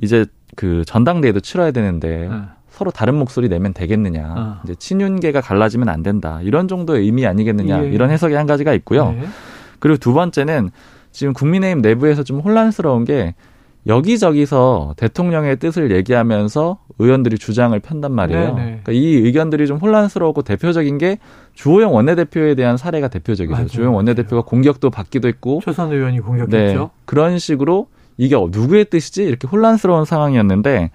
이제 0.01 0.25
그 0.55 0.83
전당대회도 0.85 1.39
치러야 1.39 1.71
되는데 1.71 2.27
어. 2.31 2.47
서로 2.69 2.91
다른 2.91 3.15
목소리 3.15 3.49
내면 3.49 3.73
되겠느냐. 3.73 4.33
어. 4.37 4.57
이제 4.63 4.75
친윤계가 4.75 5.41
갈라지면 5.41 5.89
안 5.89 6.03
된다. 6.03 6.39
이런 6.43 6.67
정도의 6.67 7.03
의미 7.03 7.25
아니겠느냐. 7.25 7.85
예. 7.85 7.89
이런 7.89 8.09
해석이 8.11 8.33
한 8.33 8.47
가지가 8.47 8.73
있고요. 8.75 9.11
네. 9.11 9.25
그리고 9.79 9.97
두 9.97 10.13
번째는 10.13 10.69
지금 11.11 11.33
국민의힘 11.33 11.81
내부에서 11.81 12.23
좀 12.23 12.39
혼란스러운 12.39 13.05
게 13.05 13.35
여기저기서 13.87 14.93
대통령의 14.97 15.57
뜻을 15.57 15.91
얘기하면서 15.91 16.77
의원들이 16.99 17.37
주장을 17.39 17.77
편단 17.79 18.11
말이에요. 18.11 18.55
네네. 18.55 18.63
그러니까 18.83 18.91
이 18.91 19.15
의견들이 19.15 19.65
좀 19.65 19.77
혼란스러웠고 19.77 20.43
대표적인 20.43 20.97
게 20.99 21.17
주호영 21.55 21.93
원내대표에 21.93 22.53
대한 22.55 22.77
사례가 22.77 23.07
대표적이죠. 23.07 23.51
맞아요, 23.51 23.67
주호영 23.67 23.95
원내대표가 23.95 24.43
공격도 24.43 24.91
받기도 24.91 25.27
했고 25.27 25.61
초선 25.63 25.91
의원이 25.91 26.17
네, 26.17 26.21
공격했죠. 26.21 26.91
그런 27.05 27.39
식으로 27.39 27.87
이게 28.17 28.35
어, 28.35 28.49
누구의 28.51 28.85
뜻이지 28.85 29.23
이렇게 29.23 29.47
혼란스러운 29.47 30.05
상황이었는데 30.05 30.91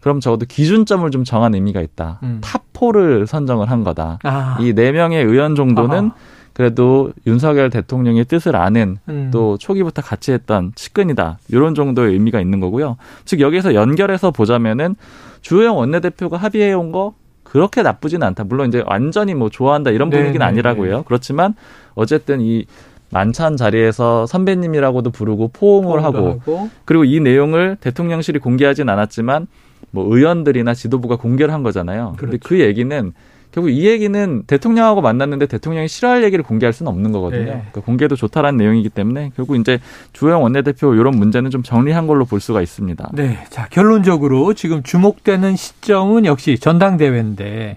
그럼 0.00 0.20
적어도 0.20 0.46
기준점을 0.46 1.08
좀 1.10 1.24
정한 1.24 1.54
의미가 1.54 1.82
있다. 1.82 2.18
음. 2.22 2.40
top 2.42 2.74
4를 2.74 3.26
선정을 3.26 3.70
한 3.70 3.84
거다. 3.84 4.18
아. 4.22 4.58
이 4.60 4.71
네 4.71 4.92
명의 4.92 5.22
의원 5.22 5.54
정도는 5.54 5.98
아하. 6.06 6.14
그래도 6.52 7.12
윤석열 7.26 7.70
대통령의 7.70 8.24
뜻을 8.26 8.56
아는 8.56 8.98
음. 9.08 9.30
또 9.32 9.56
초기부터 9.58 10.02
같이 10.02 10.32
했던 10.32 10.72
측근이다. 10.74 11.38
이런 11.48 11.74
정도의 11.74 12.12
의미가 12.12 12.40
있는 12.40 12.60
거고요. 12.60 12.96
즉 13.24 13.40
여기서 13.40 13.74
연결해서 13.74 14.30
보자면은 14.30 14.96
주호영 15.40 15.76
원내대표가 15.76 16.36
합의해 16.36 16.72
온 16.72 16.92
거 16.92 17.14
그렇게 17.42 17.82
나쁘진 17.82 18.22
않다. 18.22 18.44
물론 18.44 18.68
이제 18.68 18.82
완전히 18.86 19.34
뭐 19.34 19.50
좋아한다 19.50 19.90
이런 19.90 20.08
네, 20.08 20.16
분위기는 20.18 20.38
네, 20.38 20.44
아니라고요. 20.44 21.02
그렇지만 21.04 21.54
어쨌든 21.94 22.40
이 22.40 22.64
만찬 23.10 23.58
자리에서 23.58 24.24
선배님이라고도 24.26 25.10
부르고 25.10 25.48
포옹을 25.48 26.02
하고 26.02 26.40
하고. 26.46 26.70
그리고 26.86 27.04
이 27.04 27.20
내용을 27.20 27.76
대통령실이 27.80 28.38
공개하진 28.38 28.88
않았지만 28.88 29.46
뭐 29.90 30.14
의원들이나 30.14 30.72
지도부가 30.72 31.16
공개를 31.16 31.52
한 31.52 31.62
거잖아요. 31.62 32.14
그렇죠. 32.16 32.20
근데 32.20 32.38
그 32.38 32.60
얘기는 32.60 33.12
결국 33.52 33.70
이 33.70 33.86
얘기는 33.86 34.42
대통령하고 34.46 35.02
만났는데 35.02 35.46
대통령이 35.46 35.86
싫어할 35.86 36.24
얘기를 36.24 36.42
공개할 36.42 36.72
수는 36.72 36.90
없는 36.90 37.12
거거든요. 37.12 37.44
네. 37.44 37.50
그러니까 37.50 37.80
공개도 37.82 38.16
좋다라는 38.16 38.56
내용이기 38.56 38.88
때문에 38.88 39.30
결국 39.36 39.56
이제 39.56 39.78
주호영 40.14 40.42
원내대표 40.42 40.94
이런 40.94 41.16
문제는 41.16 41.50
좀 41.50 41.62
정리한 41.62 42.06
걸로 42.06 42.24
볼 42.24 42.40
수가 42.40 42.62
있습니다. 42.62 43.10
네. 43.12 43.38
자, 43.50 43.68
결론적으로 43.70 44.54
지금 44.54 44.82
주목되는 44.82 45.54
시점은 45.56 46.24
역시 46.24 46.58
전당대회인데 46.58 47.76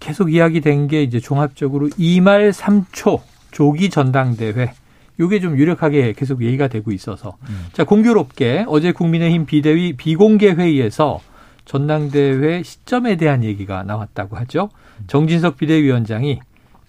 계속 0.00 0.32
이야기된 0.32 0.88
게 0.88 1.04
이제 1.04 1.20
종합적으로 1.20 1.88
2말 1.90 2.52
3초 2.52 3.20
조기 3.52 3.88
전당대회. 3.88 4.72
요게 5.20 5.40
좀 5.40 5.56
유력하게 5.56 6.14
계속 6.16 6.42
얘기가 6.42 6.66
되고 6.66 6.90
있어서. 6.90 7.36
자, 7.72 7.84
공교롭게 7.84 8.64
어제 8.66 8.90
국민의힘 8.90 9.46
비대위 9.46 9.92
비공개 9.92 10.52
회의에서 10.52 11.20
전당대회 11.64 12.62
시점에 12.62 13.16
대한 13.16 13.44
얘기가 13.44 13.82
나왔다고 13.84 14.36
하죠. 14.38 14.70
정진석 15.06 15.56
비대위원장이 15.56 16.40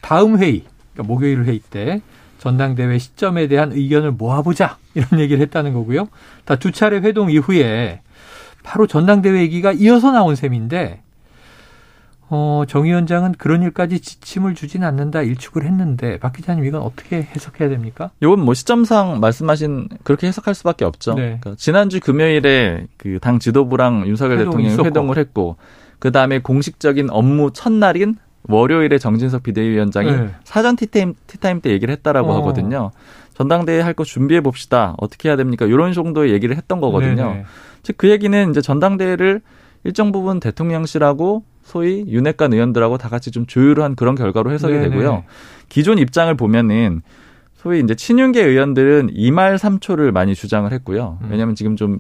다음 0.02 0.38
회의, 0.38 0.64
그러니까 0.94 1.14
목요일 1.14 1.44
회의 1.46 1.60
때 1.60 2.02
전당대회 2.40 2.98
시점에 2.98 3.48
대한 3.48 3.72
의견을 3.72 4.12
모아보자 4.12 4.78
이런 4.96 5.20
얘기를 5.20 5.42
했다는 5.44 5.74
거고요. 5.74 6.10
다 6.46 6.56
두 6.58 6.72
차례 6.72 6.98
회동 6.98 7.32
이후에 7.32 8.02
바로 8.64 8.88
전당대회 8.88 9.42
얘기가 9.42 9.72
이어서 9.74 10.12
나온 10.12 10.36
셈인데 10.36 11.03
어, 12.30 12.64
정 12.68 12.86
위원장은 12.86 13.34
그런 13.34 13.62
일까지 13.62 14.00
지침을 14.00 14.56
주진 14.56 14.84
않는다 14.84 15.22
일축을 15.22 15.66
했는데 15.66 16.18
박 16.20 16.34
기자님 16.34 16.66
이건 16.66 16.82
어떻게 16.82 17.22
해석해야 17.22 17.70
됩니까? 17.70 18.10
이건 18.22 18.40
뭐 18.40 18.54
시점상 18.54 19.20
말씀하신 19.20 19.90
그렇게 20.04 20.28
해석할 20.28 20.56
수밖에 20.56 20.84
없죠. 20.86 21.14
네. 21.14 21.38
그러니까 21.42 21.56
지난주 21.58 22.00
금요일에 22.00 22.88
그 22.98 23.20
당 23.22 23.40
지도부랑 23.40 24.08
윤석열 24.08 24.38
대통령이 24.40 24.68
있었고. 24.68 24.86
회동을 24.86 25.18
했고 25.18 25.58
그 26.00 26.12
다음에 26.12 26.40
공식적인 26.40 27.10
업무 27.12 27.52
첫날인 27.54 28.16
월요일에 28.50 28.98
정진석 28.98 29.44
비대위원장이 29.44 30.12
네. 30.12 30.30
사전 30.44 30.76
티타임, 30.76 31.14
티타임 31.28 31.62
때 31.62 31.70
얘기를 31.72 31.92
했다라고 31.94 32.32
어. 32.32 32.38
하거든요. 32.40 32.92
전당대회 33.36 33.80
할 33.82 33.94
거 33.94 34.04
준비해 34.04 34.42
봅시다. 34.42 34.96
어떻게 34.98 35.30
해야 35.30 35.36
됩니까? 35.38 35.66
이런 35.66 35.94
정도의 35.94 36.34
얘기를 36.34 36.56
했던 36.58 36.82
거거든요. 36.82 37.16
네네. 37.32 37.46
즉그 37.84 38.10
얘기는 38.10 38.50
이제 38.50 38.60
전당대회를 38.62 39.42
일정 39.86 40.12
부분 40.12 40.40
대통령실하고 40.40 41.44
소위 41.64 42.06
윤핵관 42.08 42.54
의원들하고 42.54 42.98
다 42.98 43.10
같이 43.10 43.32
좀 43.32 43.46
조율한 43.46 43.96
그런 43.96 44.16
결과로 44.16 44.52
해석이 44.52 44.74
네네. 44.74 44.90
되고요. 44.90 45.24
기존 45.70 45.98
입장을 45.98 46.34
보면은 46.36 47.02
소위 47.56 47.80
이제 47.80 47.96
친윤계 47.96 48.44
의원들은 48.44 49.12
2말 49.14 49.58
3초를 49.58 50.12
많이 50.12 50.36
주장을 50.36 50.72
했고요. 50.72 51.18
음. 51.22 51.28
왜냐하면 51.32 51.56
지금 51.56 51.76
좀 51.76 52.00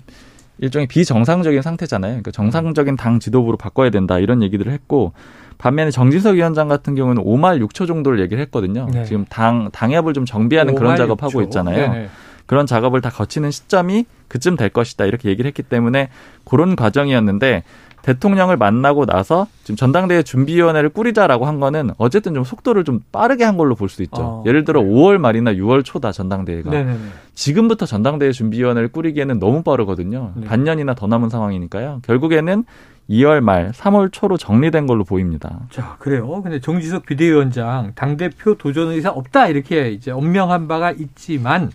일종의 0.60 0.88
비정상적인 0.88 1.62
상태잖아요. 1.62 2.12
그러니까 2.12 2.32
정상적인 2.32 2.98
당 2.98 3.20
지도부로 3.20 3.58
바꿔야 3.58 3.89
된다 3.89 4.20
이런 4.20 4.43
얘기들을 4.43 4.72
했고 4.72 5.13
반면에 5.58 5.91
정진석 5.91 6.36
위원장 6.36 6.67
같은 6.67 6.96
경우는 6.96 7.24
5말 7.24 7.65
6초 7.65 7.88
정도를 7.88 8.20
얘기를 8.20 8.41
했거든요. 8.43 8.88
네. 8.91 9.05
지금 9.05 9.25
당 9.29 9.70
당협을 9.72 10.13
좀 10.13 10.25
정비하는 10.25 10.75
그런 10.75 10.93
5말 10.93 10.98
작업하고 10.98 11.39
6초. 11.39 11.43
있잖아요. 11.46 11.91
네네. 11.91 12.10
그런 12.46 12.65
작업을 12.65 13.00
다 13.00 13.10
거치는 13.10 13.51
시점이 13.51 14.05
그쯤 14.27 14.58
될 14.58 14.70
것이다 14.70 15.05
이렇게 15.05 15.29
얘기를 15.29 15.48
했기 15.48 15.63
때문에 15.63 16.10
그런 16.43 16.75
과정이었는데 16.75 17.63
대통령을 18.03 18.57
만나고 18.57 19.05
나서 19.05 19.48
지금 19.63 19.75
전당대회 19.77 20.22
준비위원회를 20.24 20.89
꾸리자라고 20.89 21.45
한 21.45 21.60
거는 21.60 21.91
어쨌든 21.98 22.33
좀 22.36 22.43
속도를 22.43 22.83
좀 22.83 23.00
빠르게 23.12 23.43
한 23.45 23.57
걸로 23.57 23.75
볼 23.75 23.89
수 23.89 24.03
있죠. 24.03 24.22
어, 24.22 24.43
예를 24.45 24.65
들어 24.65 24.81
그래요. 24.81 24.95
5월 24.95 25.17
말이나 25.17 25.53
6월 25.53 25.83
초다 25.86 26.12
전당대회가 26.12 26.69
네네네. 26.69 26.98
지금부터 27.33 27.86
전당대회 27.86 28.31
준비위원회를 28.31 28.89
꾸리기에는 28.89 29.39
너무 29.39 29.63
빠르거든요. 29.63 30.33
네. 30.36 30.48
반년이나 30.48 30.93
더 30.95 31.07
남은 31.07 31.29
상황이니까요. 31.29 32.01
결국에는 32.05 32.65
2월 33.10 33.41
말, 33.41 33.72
3월 33.72 34.12
초로 34.12 34.38
정리된 34.38 34.86
걸로 34.88 35.03
보입니다. 35.03 35.60
자, 35.69 35.95
그래요. 36.00 36.41
근데 36.41 36.60
정지석 36.60 37.05
비대위원장 37.05 37.91
당대표 37.95 38.55
도전 38.55 38.89
의사 38.89 39.10
없다 39.12 39.48
이렇게 39.48 39.91
이제 39.91 40.12
엄명한 40.12 40.67
바가 40.67 40.91
있지만 40.91 41.72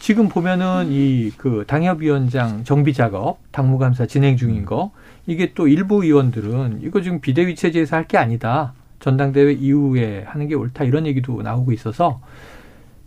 지금 0.00 0.28
보면은 0.28 0.86
이 0.90 1.32
그 1.36 1.64
당협위원장 1.66 2.64
정비 2.64 2.92
작업, 2.94 3.38
당무감사 3.52 4.06
진행 4.06 4.36
중인 4.36 4.64
거 4.64 4.90
이게 5.28 5.52
또 5.54 5.68
일부 5.68 6.02
의원들은 6.04 6.80
이거 6.82 7.02
지금 7.02 7.20
비대위 7.20 7.54
체제에서 7.54 7.96
할 7.96 8.08
게 8.08 8.16
아니다. 8.16 8.72
전당대회 9.00 9.52
이후에 9.52 10.24
하는 10.26 10.48
게 10.48 10.54
옳다 10.54 10.84
이런 10.84 11.06
얘기도 11.06 11.42
나오고 11.42 11.70
있어서 11.72 12.20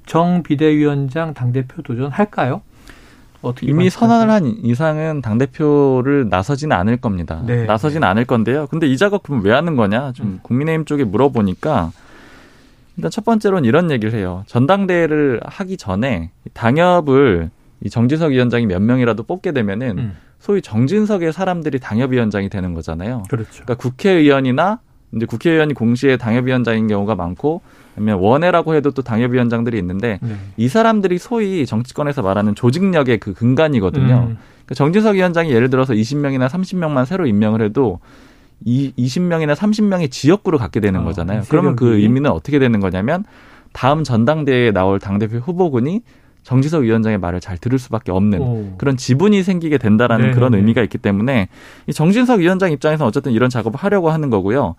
정 0.05 0.43
비대위원장 0.43 1.33
당대표 1.33 1.81
도전 1.81 2.11
할까요? 2.11 2.61
어떻게 3.41 3.65
이미? 3.67 3.89
선언을 3.89 4.29
한 4.31 4.45
이상은 4.45 5.21
당 5.21 5.39
대표를 5.39 6.29
나서지는 6.29 6.75
않을 6.77 6.97
겁니다. 6.97 7.41
네. 7.45 7.65
나서지는 7.65 8.07
않을 8.07 8.25
건데요. 8.25 8.67
근데 8.67 8.85
이 8.87 8.95
작업 8.97 9.23
그럼 9.23 9.43
왜 9.43 9.51
하는 9.51 9.75
거냐? 9.75 10.11
좀 10.13 10.27
음. 10.27 10.39
국민의힘 10.43 10.85
쪽에 10.85 11.03
물어보니까 11.03 11.91
일단 12.97 13.09
첫 13.09 13.25
번째로는 13.25 13.65
이런 13.67 13.89
얘기를 13.89 14.13
해요. 14.13 14.43
전당대회를 14.45 15.41
하기 15.43 15.77
전에 15.77 16.29
당협을 16.53 17.49
이 17.83 17.89
정진석 17.89 18.31
위원장이 18.31 18.67
몇 18.67 18.79
명이라도 18.79 19.23
뽑게 19.23 19.53
되면은 19.53 19.97
음, 19.97 20.13
소위 20.41 20.61
정진석의 20.61 21.31
사람들이 21.31 21.79
당협위원장이 21.79 22.49
되는 22.49 22.73
거잖아요. 22.73 23.23
그렇죠. 23.29 23.63
그러니까 23.63 23.75
국회의원이나 23.75 24.79
이제 25.15 25.25
국회의원이 25.25 25.75
공시에 25.75 26.17
당협위원장인 26.17 26.87
경우가 26.87 27.15
많고 27.15 27.61
아니면 27.95 28.19
원외라고 28.19 28.73
해도 28.73 28.91
또 28.91 29.03
당협위원장들이 29.03 29.77
있는데 29.77 30.19
네. 30.21 30.35
이 30.57 30.67
사람들이 30.67 31.19
소위 31.19 31.65
정치권에서 31.65 32.23
말하는 32.23 32.55
조직력의 32.55 33.19
그 33.19 33.33
근간이거든요. 33.33 34.13
음, 34.29 34.37
그러니까 34.65 34.75
정진석 34.75 35.15
위원장이 35.15 35.51
예를 35.51 35.69
들어서 35.69 35.93
20명이나 35.93 36.47
30명만 36.47 37.05
새로 37.05 37.27
임명을 37.27 37.61
해도 37.61 37.99
이 38.65 38.93
20명이나 38.97 39.53
30명의 39.53 40.09
지역구를 40.09 40.57
갖게 40.57 40.79
되는 40.79 41.01
아, 41.01 41.03
거잖아요. 41.03 41.43
그러면 41.49 41.75
그 41.75 41.97
의미는 41.97 42.31
어떻게 42.31 42.57
되는 42.57 42.79
거냐면 42.79 43.25
다음 43.73 44.03
전당대회에 44.03 44.71
나올 44.71 44.99
당대표 44.99 45.37
후보군이 45.37 46.01
정지석 46.43 46.83
위원장의 46.83 47.19
말을 47.19 47.39
잘 47.39 47.57
들을 47.57 47.77
수밖에 47.77 48.11
없는 48.11 48.41
오. 48.41 48.73
그런 48.77 48.97
지분이 48.97 49.43
생기게 49.43 49.77
된다라는 49.77 50.23
네네네. 50.23 50.35
그런 50.35 50.53
의미가 50.55 50.81
있기 50.83 50.97
때문에 50.97 51.49
이 51.87 51.93
정진석 51.93 52.39
위원장 52.39 52.71
입장에서는 52.71 53.07
어쨌든 53.07 53.31
이런 53.31 53.49
작업을 53.49 53.79
하려고 53.79 54.09
하는 54.09 54.29
거고요. 54.29 54.75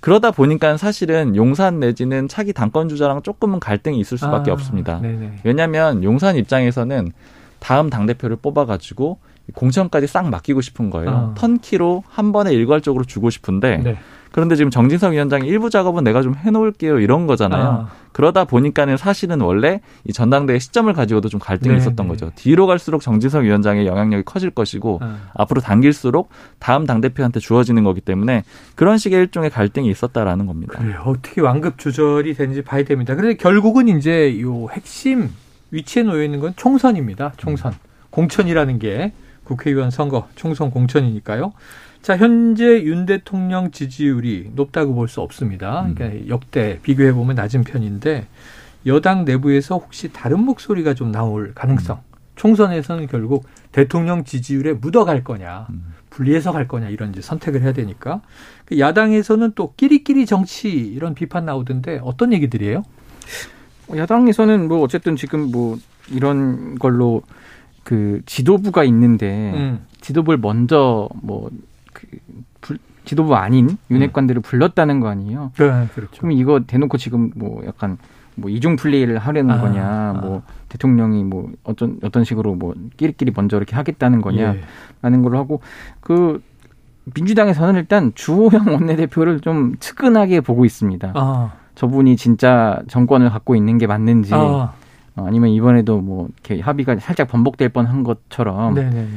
그러다 0.00 0.30
보니까 0.30 0.76
사실은 0.76 1.36
용산 1.36 1.78
내지는 1.78 2.26
차기 2.26 2.52
당권 2.52 2.88
주자랑 2.88 3.22
조금은 3.22 3.60
갈등이 3.60 3.98
있을 4.00 4.18
수밖에 4.18 4.50
아, 4.50 4.54
없습니다. 4.54 5.00
네네. 5.00 5.40
왜냐하면 5.44 6.02
용산 6.02 6.36
입장에서는 6.36 7.12
다음 7.58 7.90
당 7.90 8.06
대표를 8.06 8.36
뽑아가지고 8.36 9.18
공천까지 9.54 10.06
싹 10.06 10.28
맡기고 10.28 10.60
싶은 10.60 10.90
거예요. 10.90 11.10
아. 11.10 11.34
턴키로 11.36 12.04
한 12.08 12.32
번에 12.32 12.52
일괄적으로 12.52 13.04
주고 13.04 13.30
싶은데 13.30 13.78
네. 13.78 13.96
그런데 14.32 14.54
지금 14.54 14.70
정진석 14.70 15.12
위원장이 15.12 15.48
일부 15.48 15.70
작업은 15.70 16.04
내가 16.04 16.22
좀 16.22 16.34
해놓을게요 16.34 17.00
이런 17.00 17.26
거잖아요. 17.26 17.62
아. 17.62 17.88
그러다 18.12 18.44
보니까는 18.44 18.96
사실은 18.96 19.40
원래 19.40 19.80
이 20.04 20.12
전당대회 20.12 20.58
시점을 20.58 20.92
가지고도 20.92 21.28
좀 21.28 21.40
갈등이 21.40 21.74
네, 21.74 21.78
있었던 21.78 22.06
네. 22.06 22.08
거죠. 22.08 22.30
뒤로 22.34 22.66
갈수록 22.66 23.00
정진석 23.00 23.42
위원장의 23.44 23.86
영향력이 23.86 24.24
커질 24.24 24.50
것이고 24.50 25.00
아. 25.02 25.30
앞으로 25.34 25.60
당길수록 25.60 26.28
다음 26.58 26.86
당 26.86 27.00
대표한테 27.00 27.40
주어지는 27.40 27.82
거기 27.84 28.00
때문에 28.00 28.44
그런 28.74 28.98
식의 28.98 29.18
일종의 29.20 29.50
갈등이 29.50 29.88
있었다라는 29.90 30.46
겁니다. 30.46 30.78
그래요. 30.78 31.02
어떻게 31.06 31.40
완급 31.40 31.78
조절이 31.78 32.34
되는지 32.34 32.62
봐야 32.62 32.84
됩니다. 32.84 33.14
그런데 33.14 33.36
결국은 33.36 33.88
이제 33.88 34.40
요 34.40 34.68
핵심 34.70 35.30
위치에 35.70 36.02
놓여 36.02 36.22
있는 36.22 36.40
건 36.40 36.52
총선입니다. 36.56 37.32
총선. 37.36 37.72
공천이라는 38.10 38.78
게 38.80 39.12
국회의원 39.50 39.90
선거, 39.90 40.28
총선 40.36 40.70
공천이니까요. 40.70 41.52
자, 42.02 42.16
현재 42.16 42.82
윤 42.84 43.04
대통령 43.04 43.72
지지율이 43.72 44.52
높다고 44.54 44.94
볼 44.94 45.08
수 45.08 45.20
없습니다. 45.20 45.88
그러니까 45.92 46.28
역대 46.28 46.78
비교해 46.82 47.12
보면 47.12 47.34
낮은 47.34 47.64
편인데 47.64 48.28
여당 48.86 49.24
내부에서 49.24 49.76
혹시 49.76 50.12
다른 50.12 50.40
목소리가 50.44 50.94
좀 50.94 51.10
나올 51.10 51.52
가능성. 51.54 52.00
총선에서는 52.36 53.08
결국 53.08 53.44
대통령 53.72 54.24
지지율에 54.24 54.72
묻어갈 54.74 55.24
거냐, 55.24 55.66
분리해서 56.10 56.52
갈 56.52 56.68
거냐 56.68 56.88
이런 56.88 57.10
이제 57.10 57.20
선택을 57.20 57.60
해야 57.62 57.72
되니까 57.72 58.22
그 58.64 58.78
야당에서는 58.78 59.52
또 59.54 59.74
끼리끼리 59.76 60.24
정치 60.26 60.70
이런 60.70 61.14
비판 61.14 61.44
나오던데 61.44 62.00
어떤 62.02 62.32
얘기들이에요? 62.32 62.84
야당에서는 63.94 64.68
뭐 64.68 64.80
어쨌든 64.80 65.16
지금 65.16 65.50
뭐 65.50 65.76
이런 66.10 66.78
걸로 66.78 67.22
그 67.84 68.20
지도부가 68.26 68.84
있는데 68.84 69.52
음. 69.54 69.86
지도부를 70.00 70.38
먼저 70.38 71.08
뭐그 71.22 72.78
지도부 73.04 73.34
아닌 73.34 73.76
윤핵관들을 73.90 74.42
불렀다는 74.42 75.00
거 75.00 75.08
아니에요? 75.08 75.52
네, 75.56 75.88
그렇죠. 75.94 76.18
그럼 76.18 76.32
이거 76.32 76.60
대놓고 76.66 76.98
지금 76.98 77.32
뭐 77.34 77.62
약간 77.66 77.98
뭐 78.36 78.50
이중 78.50 78.76
플레이를 78.76 79.18
하려는 79.18 79.54
아, 79.54 79.60
거냐, 79.60 79.84
아. 79.84 80.12
뭐 80.12 80.42
대통령이 80.68 81.24
뭐 81.24 81.50
어떤 81.64 81.98
어떤 82.02 82.24
식으로 82.24 82.54
뭐 82.54 82.74
끼리끼리 82.96 83.32
먼저 83.34 83.56
이렇게 83.56 83.76
하겠다는 83.76 84.20
거냐라는 84.20 84.60
예. 85.04 85.22
걸로 85.22 85.38
하고 85.38 85.60
그 86.00 86.42
민주당에서는 87.14 87.74
일단 87.76 88.12
주호영 88.14 88.66
원내대표를 88.72 89.40
좀 89.40 89.74
측은하게 89.80 90.40
보고 90.40 90.64
있습니다. 90.64 91.12
아, 91.14 91.52
저분이 91.74 92.16
진짜 92.16 92.82
정권을 92.88 93.30
갖고 93.30 93.56
있는 93.56 93.78
게 93.78 93.86
맞는지 93.86 94.32
아, 95.20 95.22
어, 95.22 95.26
아니면 95.26 95.50
이번에도 95.50 96.00
뭐 96.00 96.28
이렇게 96.32 96.60
합의가 96.60 96.96
살짝 96.96 97.28
번복될 97.28 97.70
뻔한 97.70 98.02
것처럼 98.02 98.74
네네네. 98.74 99.08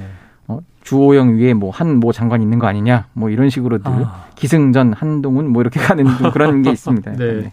어, 0.47 0.59
주호영 0.83 1.37
위에 1.37 1.53
뭐 1.53 1.71
한모 1.71 2.11
장관 2.11 2.41
있는 2.41 2.59
거 2.59 2.67
아니냐 2.67 3.07
뭐 3.13 3.29
이런 3.29 3.49
식으로 3.49 3.79
늘 3.79 3.91
아. 4.05 4.27
기승전 4.35 4.93
한동훈 4.93 5.49
뭐 5.49 5.61
이렇게 5.61 5.79
가는 5.79 6.05
좀 6.05 6.31
그런 6.31 6.61
게 6.61 6.71
있습니다. 6.71 7.13
네. 7.17 7.51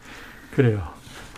그래요. 0.53 0.83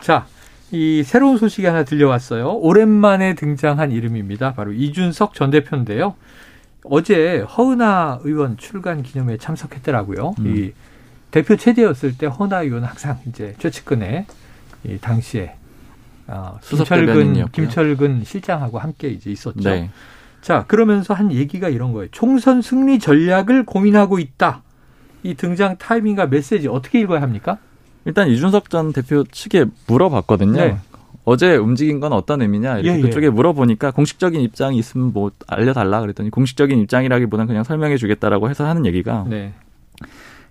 자, 0.00 0.26
이 0.70 1.02
새로운 1.04 1.36
소식이 1.36 1.66
하나 1.66 1.84
들려왔어요. 1.84 2.54
오랜만에 2.54 3.34
등장한 3.34 3.92
이름입니다. 3.92 4.54
바로 4.54 4.72
이준석 4.72 5.34
전 5.34 5.50
대표인데요. 5.50 6.14
어제 6.84 7.40
허은하 7.40 8.20
의원 8.22 8.56
출간 8.56 9.02
기념회에 9.02 9.36
참석했더라고요. 9.36 10.34
음. 10.40 10.46
이 10.46 10.72
대표 11.30 11.56
체제였을 11.56 12.16
때 12.16 12.26
허은하 12.26 12.62
의원은 12.62 12.88
항상 12.88 13.18
이제 13.26 13.54
최측근에 13.58 14.26
이 14.84 14.98
당시에 14.98 15.54
어, 16.26 16.58
김철근. 16.62 17.46
김철근 17.52 18.24
실장하고 18.24 18.78
함께 18.78 19.08
이제 19.08 19.30
있었죠. 19.30 19.68
네. 19.68 19.90
자, 20.40 20.64
그러면서 20.66 21.14
한 21.14 21.32
얘기가 21.32 21.68
이런 21.68 21.92
거예요. 21.92 22.08
총선 22.10 22.62
승리 22.62 22.98
전략을 22.98 23.64
고민하고 23.64 24.18
있다. 24.18 24.62
이 25.22 25.34
등장 25.34 25.76
타이밍과 25.78 26.26
메시지 26.26 26.68
어떻게 26.68 27.00
읽어야 27.00 27.22
합니까? 27.22 27.58
일단 28.04 28.28
이준석 28.28 28.68
전 28.68 28.92
대표 28.92 29.24
측에 29.24 29.66
물어봤거든요. 29.86 30.60
네. 30.60 30.78
어제 31.24 31.54
움직인 31.56 32.00
건 32.00 32.12
어떤 32.12 32.42
의미냐 32.42 32.78
이렇게 32.78 32.94
예, 32.94 32.98
예. 32.98 33.02
그쪽에 33.02 33.30
물어보니까 33.30 33.92
공식적인 33.92 34.40
입장이 34.40 34.76
있으면 34.76 35.12
뭐 35.12 35.30
알려달라 35.46 36.00
그랬더니 36.00 36.30
공식적인 36.30 36.80
입장이라기보다는 36.80 37.46
그냥 37.46 37.62
설명해 37.62 37.96
주겠다라고 37.96 38.50
해서 38.50 38.66
하는 38.66 38.86
얘기가 38.86 39.26
네. 39.28 39.52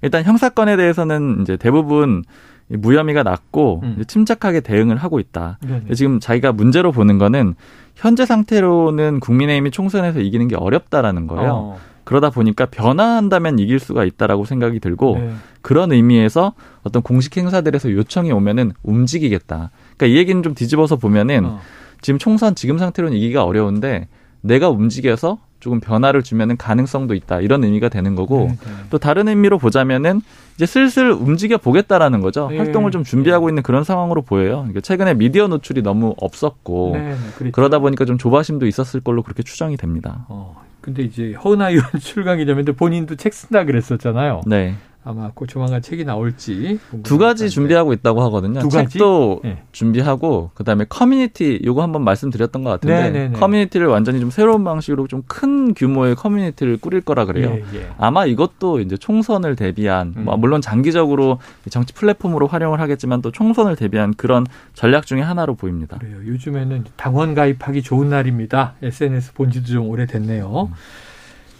일단 0.02 0.24
형사건에 0.24 0.78
대해서는 0.78 1.42
이제 1.42 1.58
대부분 1.58 2.24
이 2.61 2.61
무혐의가 2.78 3.24
낮고 3.24 3.82
음. 3.84 4.04
침착하게 4.08 4.62
대응을 4.62 4.98
하고 4.98 5.20
있다. 5.20 5.58
네. 5.62 5.80
근데 5.80 5.94
지금 5.94 6.20
자기가 6.20 6.52
문제로 6.52 6.92
보는 6.92 7.18
거는 7.18 7.56
현재 7.96 8.26
상태로는 8.26 9.20
국민의힘이 9.20 9.72
총선에서 9.72 10.20
이기는 10.22 10.48
게 10.48 10.56
어렵다라는 10.56 11.28
거예요. 11.28 11.52
어, 11.54 11.78
그러다 12.04 12.30
보니까 12.30 12.66
변화한다면 12.66 13.60
이길 13.60 13.80
수가 13.80 14.06
있다라고 14.06 14.46
생각이 14.46 14.80
들고 14.80 15.18
네. 15.20 15.34
그런 15.62 15.92
의미에서 15.92 16.54
어떤 16.84 17.02
공식 17.02 17.38
행사들에서 17.38 17.92
요청이 17.92 18.32
오면은 18.32 18.72
움직이겠다. 18.84 19.72
그러니까 19.98 20.06
이 20.08 20.18
얘기는 20.18 20.42
좀 20.42 20.56
뒤집어서 20.56 20.96
보면은 20.96 21.46
어. 21.46 21.60
지금 22.02 22.18
총선 22.18 22.56
지금 22.56 22.78
상태로는 22.78 23.16
이기가 23.16 23.44
어려운데 23.44 24.08
내가 24.42 24.70
움직여서 24.70 25.38
조금 25.62 25.80
변화를 25.80 26.24
주면은 26.24 26.58
가능성도 26.58 27.14
있다. 27.14 27.40
이런 27.40 27.64
의미가 27.64 27.88
되는 27.88 28.16
거고 28.16 28.48
네, 28.50 28.58
네. 28.66 28.72
또 28.90 28.98
다른 28.98 29.30
의미로 29.30 29.58
보자면은 29.58 30.22
이제 30.56 30.66
슬슬 30.66 31.12
움직여 31.12 31.58
보겠다라는 31.58 32.20
거죠. 32.20 32.50
예. 32.52 32.58
활동을 32.58 32.92
좀 32.92 33.04
준비하고 33.04 33.48
있는 33.48 33.64
그런 33.64 33.84
상황으로 33.84 34.24
보여요. 34.24 34.58
그러니까 34.58 34.82
최근에 34.82 35.14
미디어 35.14 35.48
노출이 35.48 35.84
너무 35.84 36.16
없었고 36.18 36.92
네, 36.94 37.10
네, 37.12 37.16
그랬죠. 37.38 37.52
그러다 37.54 37.80
보니까 37.80 38.06
좀 38.06 38.18
조바심도 38.18 38.66
있었을 38.68 39.00
걸로 39.00 39.24
그렇게 39.24 39.44
추정이 39.44 39.78
됩니다. 39.78 40.26
어, 40.28 40.62
근데 40.82 41.04
이제 41.04 41.34
허은하 41.34 41.70
의원 41.70 41.86
출간 42.02 42.40
기념인데 42.40 42.74
본인도 42.74 43.16
책 43.16 43.34
쓴다 43.34 43.64
그랬었잖아요. 43.64 44.42
네. 44.48 44.76
아마 45.04 45.32
곧 45.34 45.48
조만간 45.48 45.82
책이 45.82 46.06
나올지 46.06 46.80
두 47.04 47.18
가지. 47.18 47.50
준비하고 47.50 47.92
있다고 47.94 48.22
하거든요. 48.24 48.60
두 48.60 48.70
가지? 48.70 48.94
책도 48.94 49.42
네. 49.44 49.64
준비하고 49.72 50.52
그다음에 50.54 50.86
커뮤니티 50.88 51.60
요거 51.64 51.82
한번 51.82 52.04
말씀드렸던 52.04 52.64
것 52.64 52.70
같은데 52.70 53.10
네네네. 53.12 53.40
커뮤니티를 53.40 53.88
완전히 53.88 54.20
좀 54.20 54.30
새로운 54.30 54.64
방식으로 54.64 55.08
좀 55.08 55.22
큰 55.28 55.74
규모의 55.74 56.16
커뮤니티를 56.16 56.78
꾸릴 56.78 57.02
거라 57.02 57.26
그래요. 57.26 57.52
예, 57.74 57.78
예. 57.78 57.90
아마 57.98 58.26
이것도 58.26 58.80
이제 58.82 58.98
총선을 58.98 59.56
대비한 59.56 60.14
뭐 60.18 60.36
음. 60.36 60.40
물론 60.42 60.62
장기적으로 60.62 61.40
정치 61.70 61.94
플랫폼으로 61.94 62.48
활용을 62.48 62.80
하겠지만 62.82 63.22
또 63.22 63.32
총선을 63.32 63.76
대비한 63.76 64.14
그런 64.16 64.46
전략 64.74 65.06
중에 65.06 65.22
하나로 65.22 65.56
보입니다. 65.56 65.98
그래요. 66.00 66.18
요즘에는 66.28 66.86
당원 66.98 67.34
가입하기 67.34 67.82
좋은 67.82 68.10
날입니다. 68.10 68.76
SNS 68.82 69.34
본 69.34 69.52
지도 69.52 69.68
좀 69.68 69.90
오래됐네요. 69.90 70.70
음. 70.70 70.74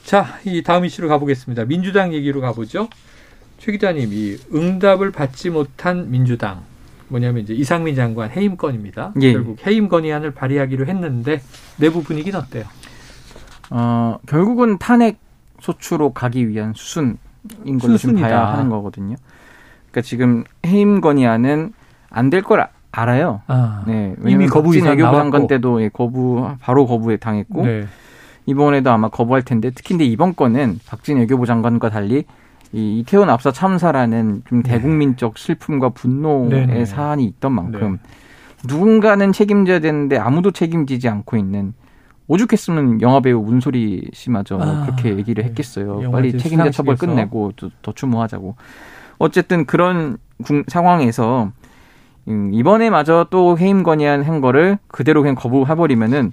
자, 0.04 0.26
이 0.46 0.64
다음 0.64 0.84
이슈로 0.86 1.08
가보겠습니다. 1.08 1.66
민주당 1.66 2.14
얘기로 2.14 2.42
가보죠. 2.42 2.90
최 3.62 3.72
기자님, 3.74 4.10
이 4.12 4.38
응답을 4.56 5.12
받지 5.12 5.52
못한 5.52 6.10
민주당. 6.10 6.62
뭐냐면 7.10 7.44
이제 7.44 7.54
이상민 7.54 7.94
장관 7.96 8.32
해임 8.32 8.58
건입니다. 8.58 9.12
예. 9.22 9.34
결국 9.34 9.64
해임 9.68 9.88
건의안을 9.88 10.32
발의하기로 10.32 10.88
했는데 10.88 11.42
내부 11.78 12.02
분위기는 12.02 12.40
어때요? 12.40 12.64
어, 13.70 14.18
결국은 14.26 14.80
탄핵 14.80 15.20
소추로 15.60 16.14
가기 16.14 16.48
위한 16.50 16.74
수순인 16.76 17.18
걸로 17.80 17.98
좀. 17.98 18.16
봐야 18.16 18.48
하는 18.54 18.70
거거든요. 18.70 19.16
그러니까 19.92 20.02
지금 20.02 20.44
해임 20.66 21.00
건의안은 21.00 21.74
안 22.10 22.30
될 22.32 22.42
걸 22.42 22.68
알아요. 22.92 23.42
아, 23.46 23.84
네, 23.86 24.16
이미 24.26 24.48
거부 24.48 24.76
이상 24.76 24.98
외교부. 24.98 25.16
장관 25.16 25.46
때도 25.48 25.84
예, 25.84 25.90
거부 25.90 26.50
바로 26.62 26.88
거부에 26.88 27.18
당했고 27.18 27.66
네. 27.66 27.86
이번에도 28.48 28.90
아마 28.90 29.08
거부할 29.10 29.44
텐데 29.44 29.70
특히 29.70 29.90
근데 29.94 30.06
이번 30.06 30.36
건은 30.36 30.80
박진 30.88 31.18
외교부 31.20 31.46
장관과 31.46 31.90
달리 31.90 32.26
이 32.74 33.00
이태원 33.00 33.30
압사 33.30 33.52
참사라는 33.52 34.44
좀 34.46 34.64
대국민적 34.64 35.38
슬픔과 35.38 35.90
분노의 35.90 36.50
네. 36.50 36.66
네네. 36.68 36.86
사안이 36.86 37.26
있던 37.26 37.52
만큼 37.54 38.00
누군가는 38.68 39.32
책임져야 39.32 39.80
되는데 39.80 40.18
아무도 40.18 40.52
책임지지 40.52 41.10
않고 41.10 41.36
있는 41.38 41.74
오죽했으면 42.28 43.02
영화배우 43.02 43.42
문소리 43.42 44.10
씨마저 44.14 44.58
아, 44.62 44.84
그렇게 44.86 45.18
얘기를 45.18 45.44
네. 45.44 45.50
했겠어요. 45.50 46.04
영화제 46.04 46.12
빨리 46.12 46.38
책임자 46.38 46.70
처벌. 46.72 46.96
끝내고 46.96 47.52
또, 47.58 47.70
더 47.82 47.92
추모하자고. 47.92 48.56
어쨌든 49.18 49.66
그런 49.66 50.18
궁- 50.44 50.64
상황에서 50.68 51.52
음, 52.30 52.52
이번에 52.54 52.90
마저 52.90 53.28
또 53.32 53.58
해임 53.58 53.84
건의안 53.84 54.24
한 54.24 54.40
거를 54.40 54.78
그대로 54.88 55.22
그냥 55.24 55.36
거부해버리면은 55.36 56.32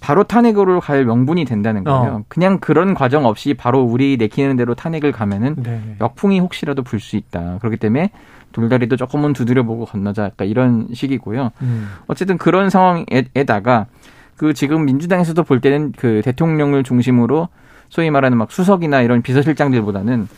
바로 0.00 0.24
탄핵으로 0.24 0.80
갈 0.80 1.04
명분이 1.04 1.44
된다는 1.44 1.84
거예요. 1.84 2.12
어. 2.12 2.24
그냥 2.28 2.58
그런 2.58 2.94
과정 2.94 3.26
없이 3.26 3.54
바로 3.54 3.82
우리 3.82 4.16
내키는 4.16 4.56
대로 4.56 4.74
탄핵을 4.74 5.12
가면은 5.12 5.56
네. 5.58 5.96
역풍이 6.00 6.38
혹시라도 6.40 6.82
불 6.82 7.00
수 7.00 7.16
있다. 7.16 7.58
그렇기 7.58 7.76
때문에 7.78 8.10
돌다리도 8.52 8.96
조금은 8.96 9.32
두드려보고 9.32 9.84
건너자. 9.84 10.24
약간 10.24 10.46
이런 10.48 10.88
식이고요. 10.92 11.50
음. 11.62 11.88
어쨌든 12.06 12.38
그런 12.38 12.70
상황에다가 12.70 13.86
그 14.36 14.54
지금 14.54 14.84
민주당에서도 14.84 15.42
볼 15.42 15.60
때는 15.60 15.92
그 15.96 16.22
대통령을 16.24 16.84
중심으로 16.84 17.48
소위 17.88 18.10
말하는 18.10 18.38
막 18.38 18.52
수석이나 18.52 19.02
이런 19.02 19.22
비서실장들보다는 19.22 20.28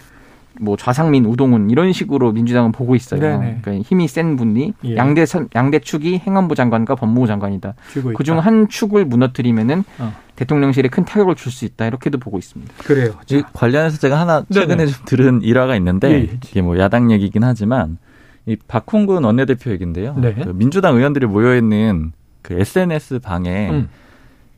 뭐 0.59 0.77
좌상민, 0.77 1.25
우동훈 1.27 1.71
이런 1.71 1.93
식으로 1.93 2.33
민주당은 2.33 2.73
보고 2.73 2.95
있어요. 2.95 3.21
네네. 3.21 3.59
그러니까 3.63 3.85
힘이 3.89 4.09
센 4.09 4.37
분이 4.37 4.75
예. 4.85 4.97
양대 4.97 5.25
선- 5.27 5.49
양대 5.55 5.79
축이 5.79 6.19
행안부 6.19 6.55
장관과 6.55 6.97
법무부 6.97 7.27
장관이다. 7.27 7.75
그중. 8.17 8.39
한 8.41 8.69
축을 8.69 9.05
무너뜨리면은 9.05 9.85
어. 9.99 10.13
대통령실에 10.37 10.89
큰 10.89 11.05
타격을 11.05 11.35
줄 11.37 11.53
수 11.53 11.65
있다. 11.65 11.87
이렇게도 11.87 12.19
보고 12.19 12.39
있습니다. 12.39 12.73
그래요. 12.85 13.13
이 13.31 13.43
관련해서 13.53 13.99
제가 13.99 14.19
하나 14.21 14.45
최근에 14.51 14.77
네네. 14.87 14.91
좀 14.91 15.05
들은 15.05 15.43
일화가 15.43 15.77
있는데 15.77 16.11
예, 16.11 16.15
예. 16.15 16.23
이게 16.45 16.63
뭐 16.63 16.79
야당 16.79 17.11
얘기긴 17.13 17.45
하지만 17.45 17.99
이 18.47 18.57
박홍근 18.57 19.23
원내대표 19.25 19.71
얘긴데요. 19.71 20.15
네. 20.19 20.35
그 20.35 20.49
민주당 20.55 20.97
의원들이 20.97 21.27
모여 21.27 21.55
있는 21.57 22.13
그 22.43 22.55
SNS 22.59 23.19
방에 23.21 23.71
음. 23.71 23.89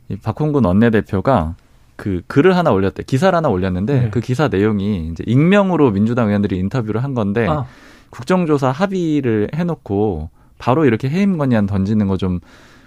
이 0.09 0.15
박홍근 0.15 0.63
원내대표가 0.65 1.55
그 1.95 2.21
글을 2.27 2.55
하나 2.55 2.71
올렸대 2.71 3.03
기사를 3.03 3.35
하나 3.35 3.49
올렸는데 3.49 3.99
네. 4.01 4.09
그 4.09 4.19
기사 4.19 4.47
내용이 4.47 5.09
이제 5.11 5.23
익명으로 5.27 5.91
민주당 5.91 6.27
의원들이 6.27 6.57
인터뷰를 6.57 7.03
한 7.03 7.13
건데 7.13 7.47
아, 7.47 7.65
국정조사 8.09 8.71
합의를 8.71 9.49
해놓고 9.53 10.29
바로 10.57 10.85
이렇게 10.85 11.09
해임 11.09 11.37
건의안 11.37 11.65
던지는 11.65 12.07
거 12.07 12.17
좀 12.17 12.39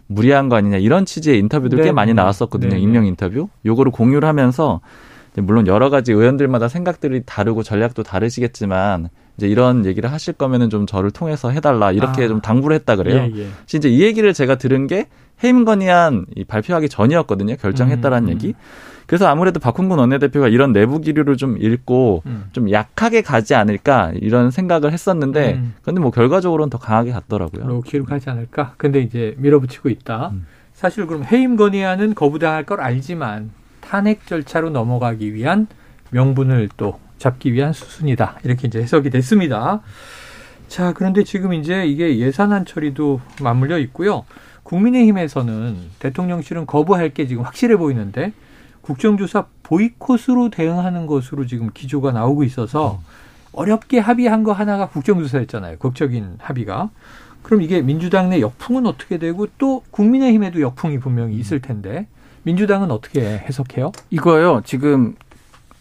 무리한 0.09 0.49
거 0.49 0.57
아니냐 0.57 0.77
이런 0.77 1.05
취지의 1.05 1.39
인터뷰들 1.41 1.79
꽤 1.79 1.85
네네. 1.85 1.93
많이 1.93 2.15
나왔었거든요 2.15 2.71
네네. 2.71 2.83
익명 2.83 3.07
인터뷰 3.07 3.49
요거를 3.65 3.93
공유를 3.93 4.29
하면서 4.29 4.81
이제 5.33 5.41
물론 5.41 5.67
여러 5.67 5.91
가지 5.91 6.13
의원들마다 6.13 6.69
생각들이 6.69 7.23
다르고 7.27 7.63
전략도 7.63 8.05
다르시겠지만 8.05 9.09
이제 9.37 9.49
이런 9.49 9.85
얘기를 9.85 10.11
하실 10.11 10.33
거면은 10.35 10.71
좀 10.71 10.87
저를 10.87 11.11
통해서 11.11 11.51
해달라 11.51 11.93
이렇게 11.93 12.25
아. 12.25 12.29
좀 12.29 12.41
당부를 12.41 12.75
했다 12.77 12.97
그래요. 12.97 13.29
예, 13.35 13.41
예. 13.43 13.49
진짜 13.67 13.89
이 13.89 14.01
얘기를 14.01 14.33
제가 14.33 14.55
들은 14.57 14.87
게 14.87 15.09
해임 15.45 15.65
건의안 15.67 16.25
이 16.37 16.45
발표하기 16.45 16.89
전이었거든요. 16.89 17.57
결정했다라는 17.57 18.29
음, 18.29 18.31
음. 18.31 18.33
얘기. 18.33 18.55
그래서 19.07 19.27
아무래도 19.29 19.61
박홍근 19.61 19.99
원내대표가 19.99 20.49
이런 20.49 20.73
내부 20.73 21.01
기류를 21.01 21.37
좀 21.37 21.57
읽고 21.61 22.23
음. 22.27 22.47
좀 22.53 22.71
약하게 22.71 23.23
가지 23.23 23.55
않을까 23.55 24.13
이런 24.15 24.51
생각을 24.51 24.93
했었는데 24.93 25.55
음. 25.55 25.75
근데 25.83 26.01
뭐 26.01 26.11
결과적으로는 26.11 26.71
더 26.71 26.79
강하게 26.79 27.13
갔더라고요. 27.13 27.67
로 27.67 27.81
기록하지 27.83 28.31
않을까? 28.31 28.75
근데 28.77 29.01
이제 29.01 29.35
밀어붙이고 29.39 29.89
있다. 29.89 30.31
음. 30.33 30.47
사실 30.75 31.07
그럼 31.07 31.25
해임 31.25 31.57
건의안은 31.57 32.15
거부당할 32.15 32.65
걸 32.65 32.81
알지만 32.81 33.51
탄핵 33.81 34.27
절차로 34.27 34.71
넘어가기 34.71 35.33
위한 35.33 35.69
명분을 36.11 36.69
또 36.77 36.99
잡기 37.19 37.53
위한 37.53 37.73
수순이다. 37.73 38.41
이렇게 38.45 38.69
이제 38.69 38.81
해석이 38.81 39.11
됐습니다. 39.11 39.81
자, 40.69 40.93
그런데 40.93 41.23
지금 41.25 41.55
이제 41.55 41.87
이게 41.87 42.19
예산안 42.19 42.67
처리도 42.67 43.21
맞물려 43.41 43.79
있고요. 43.79 44.25
국민의힘에서는 44.65 45.77
대통령실은 46.01 46.67
거부할 46.67 47.11
게 47.11 47.27
지금 47.27 47.45
확실해 47.45 47.77
보이는데 47.77 48.33
국정조사 48.87 49.47
보이콧으로 49.65 50.51
대응하는 50.51 51.07
것으로 51.07 51.45
지금 51.45 51.71
기조가 51.75 52.13
나오고 52.13 52.45
있어서 52.45 53.01
어렵게 53.53 53.99
합의한 53.99 54.45
거 54.45 54.53
하나가 54.53 54.87
국정조사였잖아요. 54.89 55.79
극적인 55.79 56.37
합의가. 56.39 56.91
그럼 57.43 57.63
이게 57.63 57.83
민주당 57.83 58.31
내 58.31 58.41
역풍은 58.41 58.87
어떻게 58.87 59.19
되고 59.19 59.49
또 59.59 59.83
국민의힘에도 59.91 60.61
역풍이 60.61 61.01
분명히 61.01 61.35
있을 61.37 61.61
텐데 61.61 62.07
민주당은 62.45 62.93
어떻게 62.93 63.23
해석해요? 63.23 63.91
이거요. 64.11 64.63
지금 64.65 65.17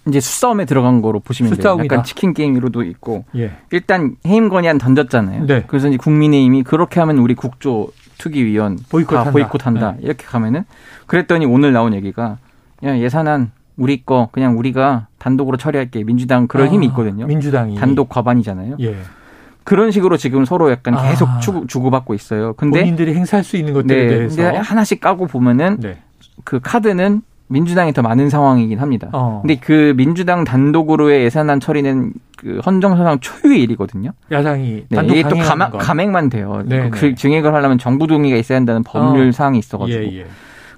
이제 0.07 0.19
수싸움에 0.19 0.65
들어간 0.65 1.03
거로 1.03 1.19
보시면 1.19 1.51
돼요. 1.51 1.55
수싸움이다. 1.57 1.93
약간 1.93 2.03
치킨 2.03 2.33
게임으로도 2.33 2.83
있고 2.83 3.25
예. 3.35 3.55
일단 3.71 4.15
해임 4.25 4.49
건의안 4.49 4.79
던졌잖아요. 4.79 5.45
네. 5.45 5.63
그래서 5.67 5.89
이제 5.89 5.97
국민의힘이 5.97 6.63
그렇게 6.63 6.99
하면 6.99 7.19
우리 7.19 7.35
국조 7.35 7.91
투기위원 8.17 8.79
보이콧한다. 8.89 9.25
다 9.25 9.31
보이콧한다. 9.31 9.91
네. 9.93 9.97
이렇게 10.01 10.25
가면은 10.25 10.63
그랬더니 11.05 11.45
오늘 11.45 11.71
나온 11.71 11.93
얘기가 11.93 12.37
야 12.85 12.97
예산안 12.97 13.51
우리 13.77 14.03
거 14.03 14.29
그냥 14.31 14.57
우리가 14.57 15.07
단독으로 15.17 15.57
처리할게. 15.57 16.03
민주당 16.03 16.47
그럴 16.47 16.67
아, 16.67 16.71
힘이 16.71 16.87
있거든요. 16.87 17.25
민주당이 17.25 17.75
단독 17.75 18.09
과반이잖아요. 18.09 18.77
예. 18.79 18.95
그런 19.63 19.91
식으로 19.91 20.15
지금 20.17 20.45
서로 20.45 20.71
약간 20.71 20.95
계속 21.09 21.27
아. 21.27 21.39
주고, 21.39 21.65
주고 21.65 21.89
받고 21.89 22.13
있어요. 22.13 22.53
근데 22.53 22.81
본인들이 22.81 23.15
행사할 23.15 23.43
수 23.43 23.57
있는 23.57 23.73
것들에 23.73 24.03
네, 24.03 24.07
대해서 24.07 24.43
근데 24.43 24.57
하나씩 24.59 25.01
까고 25.01 25.25
보면은 25.25 25.77
네. 25.79 25.97
그 26.43 26.59
카드는 26.61 27.23
민주당이 27.47 27.93
더 27.93 28.01
많은 28.01 28.29
상황이긴 28.29 28.79
합니다. 28.79 29.09
어. 29.13 29.39
근데 29.41 29.55
그 29.55 29.93
민주당 29.97 30.43
단독으로의 30.43 31.23
예산안 31.25 31.59
처리는 31.59 32.13
그 32.37 32.59
헌정사상 32.65 33.19
초유의 33.19 33.61
일이거든요. 33.63 34.11
야당이 34.31 34.85
네, 34.89 34.95
단독 34.95 35.15
이게 35.15 35.27
또 35.27 35.35
감액, 35.35 35.71
건. 35.71 35.79
감액만 35.79 36.29
돼요. 36.29 36.63
네, 36.65 36.89
그 36.89 37.05
네. 37.07 37.15
증액을 37.15 37.53
하려면 37.53 37.77
정부 37.77 38.07
동의가 38.07 38.37
있어야 38.37 38.57
한다는 38.57 38.83
법률 38.83 39.29
어. 39.29 39.31
사항이 39.31 39.57
있어가지고. 39.59 40.03
예, 40.03 40.19
예. 40.19 40.25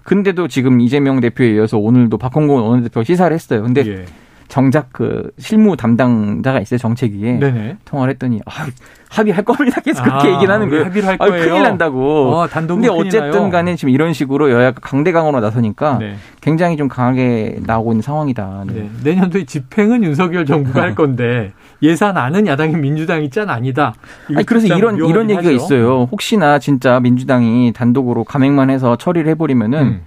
근데도 0.08 0.48
지금 0.48 0.80
이재명 0.80 1.20
대표에 1.20 1.56
이어서 1.56 1.78
오늘도 1.78 2.18
박홍근 2.18 2.56
원내대표 2.56 3.04
시사를 3.04 3.36
했어요. 3.36 3.62
근데 3.62 3.86
예. 3.86 4.06
정작 4.48 4.94
그 4.94 5.32
실무 5.38 5.76
담당자가 5.76 6.62
있어요 6.62 6.78
정책위에 6.78 7.34
네네. 7.40 7.76
통화를 7.84 8.14
했더니 8.14 8.40
아, 8.46 8.68
합의할 9.10 9.44
겁니다. 9.44 9.82
계속 9.82 10.04
그렇게 10.04 10.30
아, 10.30 10.36
얘기는 10.36 10.50
하는 10.50 10.70
거예요. 10.70 10.86
합의를 10.86 11.10
할 11.10 11.18
아, 11.20 11.26
거예요. 11.26 11.50
큰일 11.50 11.64
난다고. 11.64 12.32
어, 12.38 12.48
단독은 12.48 12.84
근데 12.84 12.94
큰일 12.96 13.08
어쨌든 13.08 13.42
나요. 13.42 13.50
간에 13.50 13.76
지금 13.76 13.94
이런 13.94 14.14
식으로 14.14 14.50
여야가 14.50 14.80
강대강으로 14.80 15.42
나서니까 15.42 15.98
네. 15.98 16.16
굉장히 16.40 16.78
좀 16.78 16.88
강하게 16.88 17.60
나오고 17.66 17.92
있는 17.92 18.02
상황이다. 18.02 18.64
네. 18.68 18.74
네. 18.74 18.90
내년도에 19.04 19.44
집행은 19.44 20.06
윤석열 20.06 20.46
정부가 20.46 20.84
할 20.84 20.96
건데 20.96 21.52
예산안은 21.82 22.48
야당이 22.48 22.76
민주당이 22.76 23.30
짠 23.30 23.50
아니다. 23.50 23.94
아니 24.34 24.46
그래서 24.46 24.68
참 24.68 24.78
이런 24.78 24.96
이런 24.98 25.30
얘기가 25.30 25.48
하죠. 25.50 25.52
있어요. 25.52 26.08
혹시나 26.12 26.60
진짜 26.60 27.00
민주당이 27.00 27.74
단독으로 27.74 28.24
감액만 28.24 28.70
해서 28.70 28.96
처리를 28.96 29.30
해버리면은 29.32 29.80
음. 29.80 30.02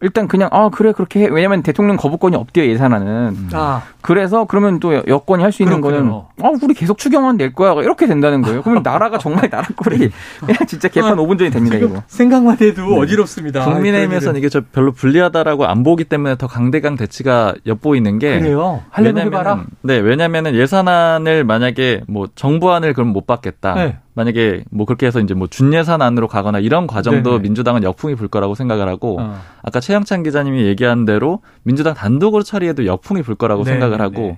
일단 0.00 0.28
그냥 0.28 0.48
아 0.52 0.68
그래 0.68 0.92
그렇게 0.92 1.20
해. 1.24 1.28
왜냐면 1.30 1.62
대통령 1.62 1.96
거부권이 1.96 2.36
없대요 2.36 2.66
예산안은. 2.66 3.48
아, 3.52 3.82
그래서 4.00 4.44
그러면 4.44 4.78
또 4.78 4.94
여권이 4.94 5.42
할 5.42 5.50
수 5.52 5.62
있는 5.62 5.80
그렇군요. 5.80 6.26
거는 6.38 6.52
아 6.54 6.58
우리 6.62 6.74
계속 6.74 6.98
추경안 6.98 7.36
낼 7.36 7.52
거야 7.52 7.72
이렇게 7.82 8.06
된다는 8.06 8.42
거예요. 8.42 8.62
그러면 8.62 8.82
나라가 8.84 9.18
정말 9.18 9.50
나라 9.50 9.66
꼴이 9.76 10.10
그냥 10.40 10.58
진짜 10.68 10.86
개판 10.88 11.16
5분 11.16 11.38
전이 11.38 11.50
됩니다 11.50 11.76
이거. 11.78 12.02
생각만 12.06 12.58
해도 12.60 12.94
어지럽습니다. 12.96 13.64
국민의힘에서는 13.64 14.38
이게 14.38 14.48
저 14.48 14.60
별로 14.72 14.92
불리하다라고 14.92 15.66
안 15.66 15.82
보기 15.82 16.04
때문에 16.04 16.36
더 16.36 16.46
강대강 16.46 16.96
대치가 16.96 17.54
엿보이는 17.66 18.18
게 18.20 18.38
그래요. 18.38 18.82
해봐라. 18.96 19.64
네, 19.82 19.96
왜냐면은 19.98 20.54
예산안을 20.54 21.44
만약에 21.44 22.02
뭐 22.06 22.28
정부안을 22.34 22.92
그럼 22.94 23.08
못 23.08 23.26
받겠다. 23.26 23.74
네. 23.74 23.96
만약에 24.18 24.64
뭐 24.72 24.84
그렇게 24.84 25.06
해서 25.06 25.20
이제 25.20 25.32
뭐 25.32 25.46
준예산 25.46 26.02
안으로 26.02 26.26
가거나 26.26 26.58
이런 26.58 26.88
과정도 26.88 27.30
네네. 27.30 27.42
민주당은 27.42 27.84
역풍이 27.84 28.16
불 28.16 28.26
거라고 28.26 28.56
생각을 28.56 28.88
하고 28.88 29.20
어. 29.20 29.40
아까 29.62 29.78
최영찬 29.78 30.24
기자님이 30.24 30.64
얘기한 30.64 31.04
대로 31.04 31.40
민주당 31.62 31.94
단독으로 31.94 32.42
처리해도 32.42 32.84
역풍이 32.84 33.22
불 33.22 33.36
거라고 33.36 33.62
네네네. 33.62 33.80
생각을 33.80 34.04
하고 34.04 34.36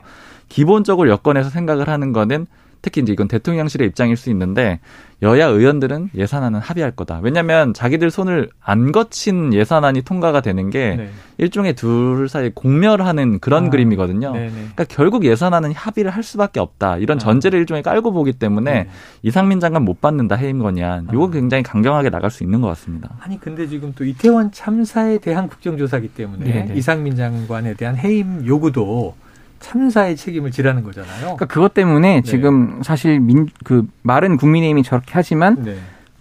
기본적으로 0.50 1.08
여권에서 1.08 1.48
생각을 1.48 1.88
하는 1.88 2.12
거는 2.12 2.46
특히 2.82 3.02
이제 3.02 3.12
이건 3.12 3.28
대통령실의 3.28 3.88
입장일 3.88 4.16
수 4.16 4.30
있는데 4.30 4.80
여야 5.22 5.46
의원들은 5.46 6.10
예산안은 6.14 6.60
합의할 6.60 6.92
거다. 6.92 7.20
왜냐하면 7.22 7.74
자기들 7.74 8.10
손을 8.10 8.48
안 8.58 8.90
거친 8.90 9.52
예산안이 9.52 10.02
통과가 10.02 10.40
되는 10.40 10.70
게 10.70 10.96
네. 10.96 11.10
일종의 11.36 11.74
둘 11.74 12.28
사이 12.28 12.50
공멸하는 12.50 13.38
그런 13.38 13.66
아, 13.66 13.70
그림이거든요. 13.70 14.32
네네. 14.32 14.50
그러니까 14.50 14.84
결국 14.88 15.24
예산안은 15.24 15.72
합의를 15.72 16.10
할 16.10 16.22
수밖에 16.22 16.58
없다. 16.58 16.96
이런 16.96 17.16
아. 17.16 17.18
전제를 17.18 17.58
일종의 17.60 17.82
깔고 17.82 18.12
보기 18.12 18.32
때문에 18.32 18.72
네. 18.72 18.88
이상민 19.22 19.60
장관 19.60 19.84
못 19.84 20.00
받는다 20.00 20.36
해임 20.36 20.58
건의안. 20.58 21.06
아. 21.08 21.12
이거 21.12 21.30
굉장히 21.30 21.62
강경하게 21.62 22.08
나갈 22.08 22.30
수 22.30 22.42
있는 22.42 22.62
것 22.62 22.68
같습니다. 22.68 23.10
아니 23.20 23.38
근데 23.38 23.66
지금 23.66 23.92
또 23.94 24.04
이태원 24.04 24.52
참사에 24.52 25.18
대한 25.18 25.48
국정조사기 25.48 26.08
때문에 26.08 26.44
네네. 26.44 26.74
이상민 26.76 27.16
장관에 27.16 27.74
대한 27.74 27.96
해임 27.96 28.46
요구도 28.46 29.14
참사의 29.61 30.16
책임을 30.16 30.51
지라는 30.51 30.83
거잖아요. 30.83 31.20
그러니까 31.20 31.46
그것 31.46 31.75
때문에 31.75 32.16
네. 32.16 32.23
지금 32.23 32.83
사실 32.83 33.20
민 33.20 33.46
그 33.64 33.87
말은 34.03 34.37
국민의힘이 34.37 34.83
저렇게 34.83 35.12
하지만 35.12 35.62
네. 35.62 35.77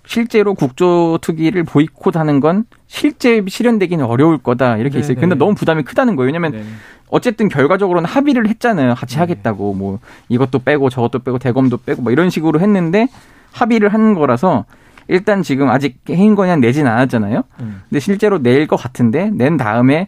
실제로 0.05 0.53
국조 0.53 1.19
투기를 1.21 1.63
보이콧하는 1.63 2.39
건 2.39 2.65
실제 2.87 3.43
실현되기는 3.47 4.03
어려울 4.05 4.37
거다 4.37 4.77
이렇게 4.77 4.99
있어요. 4.99 5.15
네네. 5.15 5.21
근데 5.21 5.35
너무 5.35 5.55
부담이 5.55 5.83
크다는 5.83 6.15
거예요. 6.15 6.27
왜냐면 6.27 6.51
네. 6.51 6.63
어쨌든 7.09 7.47
결과적으로는 7.49 8.07
합의를 8.09 8.47
했잖아요. 8.49 8.95
같이 8.95 9.15
네. 9.15 9.19
하겠다고 9.21 9.73
뭐 9.73 9.99
이것도 10.29 10.59
빼고 10.59 10.89
저것도 10.89 11.19
빼고 11.19 11.39
대검도 11.39 11.77
빼고 11.85 12.01
뭐 12.01 12.11
이런 12.11 12.29
식으로 12.29 12.59
했는데 12.59 13.07
합의를 13.51 13.89
한 13.93 14.13
거라서 14.15 14.65
일단 15.07 15.41
지금 15.41 15.69
아직 15.69 15.97
해임 16.09 16.35
건의안 16.35 16.59
내진 16.59 16.85
않았잖아요. 16.87 17.43
음. 17.61 17.81
근데 17.89 17.99
실제로 17.99 18.37
낼 18.39 18.67
것 18.67 18.75
같은데 18.75 19.29
낸 19.33 19.57
다음에 19.57 20.07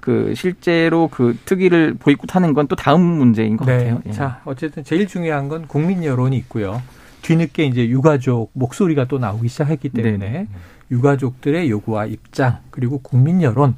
그 0.00 0.34
실제로 0.34 1.08
그 1.08 1.36
특위를 1.44 1.94
보이콧하는 1.94 2.54
건 2.54 2.66
또 2.68 2.76
다음 2.76 3.00
문제인 3.00 3.56
것 3.56 3.64
네. 3.66 3.76
같아요. 3.78 4.02
예. 4.06 4.10
자, 4.12 4.40
어쨌든 4.44 4.84
제일 4.84 5.06
중요한 5.06 5.48
건 5.48 5.66
국민 5.66 6.04
여론이 6.04 6.36
있고요. 6.38 6.82
뒤늦게 7.22 7.64
이제 7.66 7.88
유가족 7.88 8.50
목소리가 8.54 9.06
또 9.06 9.18
나오기 9.18 9.48
시작했기 9.48 9.88
때문에 9.90 10.18
네네. 10.18 10.46
유가족들의 10.90 11.68
요구와 11.70 12.06
입장 12.06 12.58
그리고 12.70 12.98
국민 12.98 13.42
여론 13.42 13.74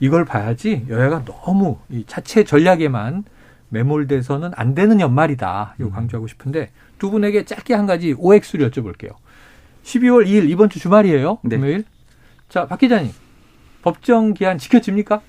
이걸 0.00 0.24
봐야지 0.24 0.86
여야가 0.88 1.24
너무 1.24 1.78
이 1.88 2.04
자체 2.06 2.44
전략에만 2.44 3.24
매몰돼서는 3.70 4.50
안 4.56 4.74
되는 4.74 5.00
연말이다. 5.00 5.74
음. 5.78 5.86
이거 5.86 5.94
강조하고 5.94 6.26
싶은데 6.26 6.70
두 6.98 7.10
분에게 7.10 7.44
짧게 7.44 7.74
한 7.74 7.86
가지 7.86 8.14
OX를 8.18 8.70
여쭤볼게요. 8.70 9.12
12월 9.84 10.26
2일 10.26 10.50
이번 10.50 10.68
주 10.68 10.78
주말이에요. 10.78 11.38
네. 11.42 11.56
금요일. 11.56 11.84
자, 12.48 12.66
박 12.66 12.78
기자님. 12.78 13.10
법정 13.82 14.34
기한 14.34 14.58
지켜집니까? 14.58 15.20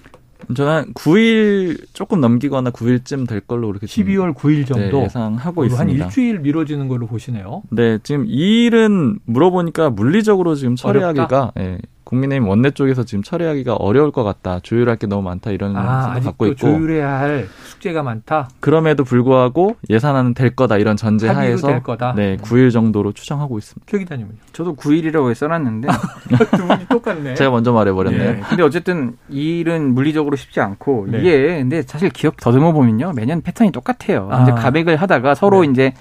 저는 0.53 0.93
9일 0.93 1.85
조금 1.93 2.21
넘기거나 2.21 2.71
9일쯤 2.71 3.27
될 3.27 3.39
걸로 3.41 3.67
그렇게 3.69 3.87
좀 3.87 4.05
12월 4.05 4.33
9일 4.33 4.67
정도 4.67 4.99
네, 4.99 5.03
예상하고 5.05 5.61
한 5.61 5.69
있습니다. 5.69 6.05
일주일 6.05 6.39
미뤄지는 6.39 6.87
걸로 6.87 7.07
보시네요. 7.07 7.63
네, 7.69 7.99
지금 8.03 8.25
이 8.27 8.65
일은 8.65 9.19
물어보니까 9.25 9.89
물리적으로 9.89 10.55
지금 10.55 10.75
처리하기가 10.75 11.53
예, 11.59 11.77
국민의힘 12.03 12.47
원내 12.47 12.71
쪽에서 12.71 13.03
지금 13.03 13.23
처리하기가 13.23 13.75
어려울 13.75 14.11
것 14.11 14.23
같다. 14.23 14.59
조율할 14.61 14.97
게 14.97 15.07
너무 15.07 15.23
많다 15.23 15.51
이런 15.51 15.75
아, 15.75 16.13
생각 16.13 16.31
갖고 16.31 16.47
있고 16.47 16.55
조율해야 16.55 17.19
할 17.19 17.47
숙제가 17.65 18.03
많다. 18.03 18.49
그럼에도 18.59 19.03
불구하고 19.03 19.75
예산안은 19.89 20.33
될 20.33 20.55
거다 20.55 20.77
이런 20.77 20.95
전제 20.97 21.27
하에서 21.27 21.67
될 21.67 21.83
거다. 21.83 22.13
네, 22.15 22.37
9일 22.37 22.71
정도로 22.71 23.13
추정하고 23.13 23.57
있습니다. 23.57 23.85
최 23.89 23.99
기자님은요? 23.99 24.37
저도 24.51 24.75
9일이라고 24.75 25.33
써놨는데 25.33 25.87
두 26.57 26.67
분이 26.67 26.87
똑같네. 26.89 27.35
제가 27.35 27.51
먼저 27.51 27.71
말해 27.71 27.91
버렸네요. 27.91 28.31
네. 28.33 28.41
근데 28.47 28.63
어쨌든 28.63 29.17
이 29.29 29.59
일은 29.59 29.93
물리적으로 29.93 30.35
쉽지 30.35 30.59
않고 30.59 31.07
네. 31.09 31.19
이게 31.19 31.57
근데 31.59 31.81
사실 31.83 32.09
기억 32.09 32.37
더듬어 32.37 32.71
보면요 32.73 33.13
매년 33.15 33.41
패턴이 33.41 33.71
똑같아요. 33.71 34.27
아. 34.31 34.43
이제 34.43 34.51
가백을 34.51 34.97
하다가 34.97 35.35
서로 35.35 35.61
네. 35.61 35.71
이제 35.71 35.93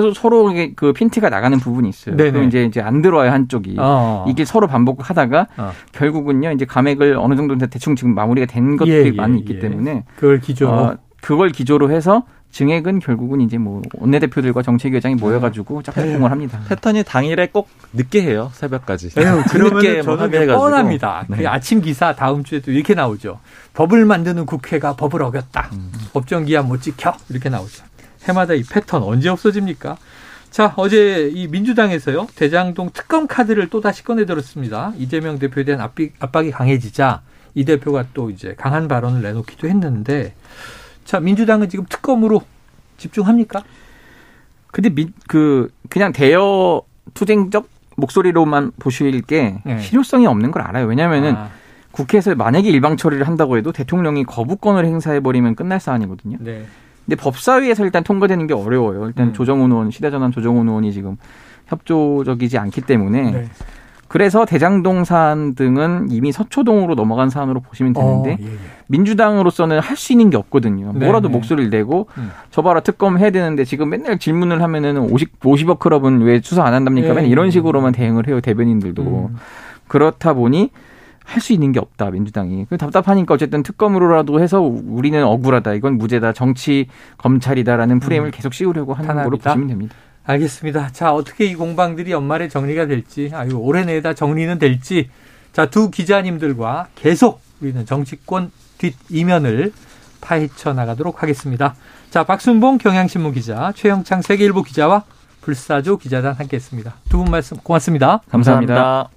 서로 0.00 0.14
서로 0.14 0.52
그 0.74 0.92
핀트가 0.92 1.28
나가는 1.30 1.58
부분이 1.58 1.88
있어요. 1.88 2.16
네네. 2.16 2.30
그럼 2.32 2.48
이제 2.48 2.64
이제 2.64 2.80
안 2.80 3.02
들어와요 3.02 3.30
한쪽이. 3.30 3.76
어. 3.78 4.24
이게 4.28 4.44
서로 4.44 4.66
반복하다가 4.66 5.46
어. 5.56 5.72
결국은요 5.92 6.52
이제 6.52 6.64
감액을 6.64 7.16
어느 7.18 7.34
정도 7.36 7.56
대충 7.66 7.96
지금 7.96 8.14
마무리가 8.14 8.46
된 8.46 8.76
것들이 8.76 8.94
예, 8.94 9.06
예, 9.06 9.10
많이 9.12 9.38
있기 9.38 9.54
예. 9.54 9.58
때문에 9.58 10.04
그걸 10.16 10.40
기조로 10.40 10.72
어, 10.72 10.96
그걸 11.20 11.50
기조로 11.50 11.90
해서 11.90 12.24
증액은 12.52 13.00
결국은 13.00 13.40
이제 13.42 13.58
뭐 13.58 13.82
원내대표들과 13.94 14.62
정책위원장이 14.62 15.16
모여가지고 15.16 15.82
짝짝꿍을 15.82 16.30
합니다. 16.30 16.60
패턴이 16.68 17.02
당일에 17.04 17.48
꼭 17.48 17.68
늦게 17.92 18.22
해요. 18.22 18.50
새벽까지. 18.54 19.10
에휴, 19.18 19.42
그러면 19.50 19.74
늦게 19.82 19.94
뭐 19.96 20.02
저는 20.02 20.18
합의해가지고. 20.24 20.58
뻔합니다. 20.58 21.26
네. 21.28 21.36
그 21.38 21.48
아침 21.48 21.82
기사 21.82 22.14
다음 22.14 22.44
주에도 22.44 22.70
이렇게 22.70 22.94
나오죠. 22.94 23.40
법을 23.74 24.06
만드는 24.06 24.46
국회가 24.46 24.94
법을 24.96 25.22
어겼다. 25.22 25.68
음. 25.72 25.92
법정 26.14 26.44
기한 26.46 26.66
못 26.66 26.80
지켜 26.80 27.12
이렇게 27.28 27.50
나오죠. 27.50 27.84
해마다 28.28 28.54
이 28.54 28.62
패턴 28.62 29.02
언제 29.02 29.28
없어집니까? 29.28 29.96
자 30.50 30.72
어제 30.76 31.30
이 31.32 31.48
민주당에서요 31.48 32.28
대장동 32.34 32.90
특검 32.92 33.26
카드를 33.26 33.68
또 33.68 33.80
다시 33.80 34.04
꺼내들었습니다. 34.04 34.92
이재명 34.96 35.38
대표에 35.38 35.64
대한 35.64 35.80
압박, 35.80 36.10
압박이 36.18 36.50
강해지자 36.50 37.22
이 37.54 37.64
대표가 37.64 38.06
또 38.14 38.30
이제 38.30 38.54
강한 38.56 38.88
발언을 38.88 39.22
내놓기도 39.22 39.68
했는데 39.68 40.34
자 41.04 41.20
민주당은 41.20 41.68
지금 41.68 41.84
특검으로 41.88 42.42
집중합니까? 42.96 43.62
근데 44.68 44.90
미, 44.90 45.08
그 45.26 45.70
그냥 45.88 46.12
대여 46.12 46.82
투쟁적 47.14 47.68
목소리로만 47.96 48.72
보실 48.78 49.22
게 49.22 49.58
네. 49.64 49.80
실효성이 49.80 50.26
없는 50.26 50.50
걸 50.50 50.62
알아요. 50.62 50.86
왜냐하면은 50.86 51.34
아, 51.34 51.50
국회에서 51.92 52.34
만약에 52.34 52.68
일방 52.68 52.96
처리를 52.96 53.26
한다고 53.26 53.56
해도 53.56 53.72
대통령이 53.72 54.24
거부권을 54.24 54.84
행사해 54.84 55.20
버리면 55.20 55.54
끝날 55.54 55.80
사안이거든요. 55.80 56.38
네. 56.40 56.66
근데 57.06 57.16
법사위에서 57.16 57.84
일단 57.84 58.02
통과되는 58.02 58.46
게 58.46 58.54
어려워요. 58.54 59.06
일단 59.06 59.28
음. 59.28 59.32
조정훈 59.32 59.70
의원, 59.70 59.90
시대전환 59.90 60.32
조정훈 60.32 60.68
의원이 60.68 60.92
지금 60.92 61.16
협조적이지 61.66 62.58
않기 62.58 62.82
때문에 62.82 63.30
네. 63.30 63.44
그래서 64.08 64.44
대장동 64.44 65.04
사안 65.04 65.54
등은 65.56 66.08
이미 66.10 66.30
서초동으로 66.30 66.94
넘어간 66.94 67.28
사안으로 67.28 67.60
보시면 67.60 67.92
되는데 67.92 68.34
어, 68.34 68.36
예, 68.40 68.44
예. 68.44 68.50
민주당으로서는 68.86 69.80
할 69.80 69.96
수 69.96 70.12
있는 70.12 70.30
게 70.30 70.36
없거든요. 70.36 70.92
네, 70.94 71.04
뭐라도 71.04 71.28
네. 71.28 71.32
목소리를 71.32 71.70
내고 71.70 72.06
음. 72.18 72.30
저봐라 72.50 72.80
특검 72.80 73.18
해야 73.18 73.30
되는데 73.30 73.64
지금 73.64 73.88
맨날 73.88 74.18
질문을 74.18 74.62
하면은 74.62 74.98
50 74.98 75.40
50억 75.40 75.78
클럽은 75.80 76.20
왜 76.20 76.40
수사 76.42 76.64
안 76.64 76.74
한답니까? 76.74 77.08
예, 77.08 77.12
맨날 77.14 77.30
이런 77.30 77.46
예. 77.46 77.50
식으로만 77.50 77.92
대응을 77.92 78.28
해요 78.28 78.40
대변인들도 78.40 79.02
음. 79.02 79.36
그렇다 79.88 80.34
보니 80.34 80.70
할 81.26 81.40
수 81.42 81.52
있는 81.52 81.72
게 81.72 81.80
없다 81.80 82.10
민주당이 82.10 82.66
그 82.70 82.78
답답하니까 82.78 83.34
어쨌든 83.34 83.62
특검으로라도 83.62 84.40
해서 84.40 84.60
우리는 84.60 85.22
억울하다 85.24 85.74
이건 85.74 85.98
무죄다 85.98 86.32
정치 86.32 86.86
검찰이다라는 87.18 87.98
프레임을 88.00 88.30
계속 88.30 88.54
씌우려고 88.54 88.94
하는 88.94 89.08
거로 89.08 89.36
음. 89.36 89.38
탄압이다? 89.40 89.50
보시면 89.50 89.68
됩니다. 89.68 89.96
알겠습니다. 90.24 90.90
자, 90.92 91.12
어떻게 91.12 91.44
이 91.46 91.54
공방들이 91.54 92.10
연말에 92.12 92.48
정리가 92.48 92.86
될지, 92.86 93.30
아유, 93.34 93.50
올해 93.54 93.84
내다 93.84 94.14
정리는 94.14 94.58
될지, 94.58 95.08
자, 95.52 95.66
두 95.66 95.90
기자님들과 95.90 96.88
계속 96.96 97.40
우리는 97.60 97.84
정치권 97.86 98.50
뒷 98.78 98.94
이면을 99.10 99.72
파헤쳐 100.20 100.72
나가도록 100.72 101.22
하겠습니다. 101.22 101.74
자, 102.10 102.24
박순봉 102.24 102.78
경향신문 102.78 103.32
기자, 103.34 103.72
최영창 103.76 104.22
세계일보 104.22 104.62
기자와 104.64 105.04
불사조 105.42 105.98
기자단 105.98 106.32
함께 106.34 106.56
했습니다. 106.56 106.94
두 107.08 107.18
분 107.18 107.30
말씀 107.30 107.56
고맙습니다. 107.58 108.20
감사합니다. 108.28 109.08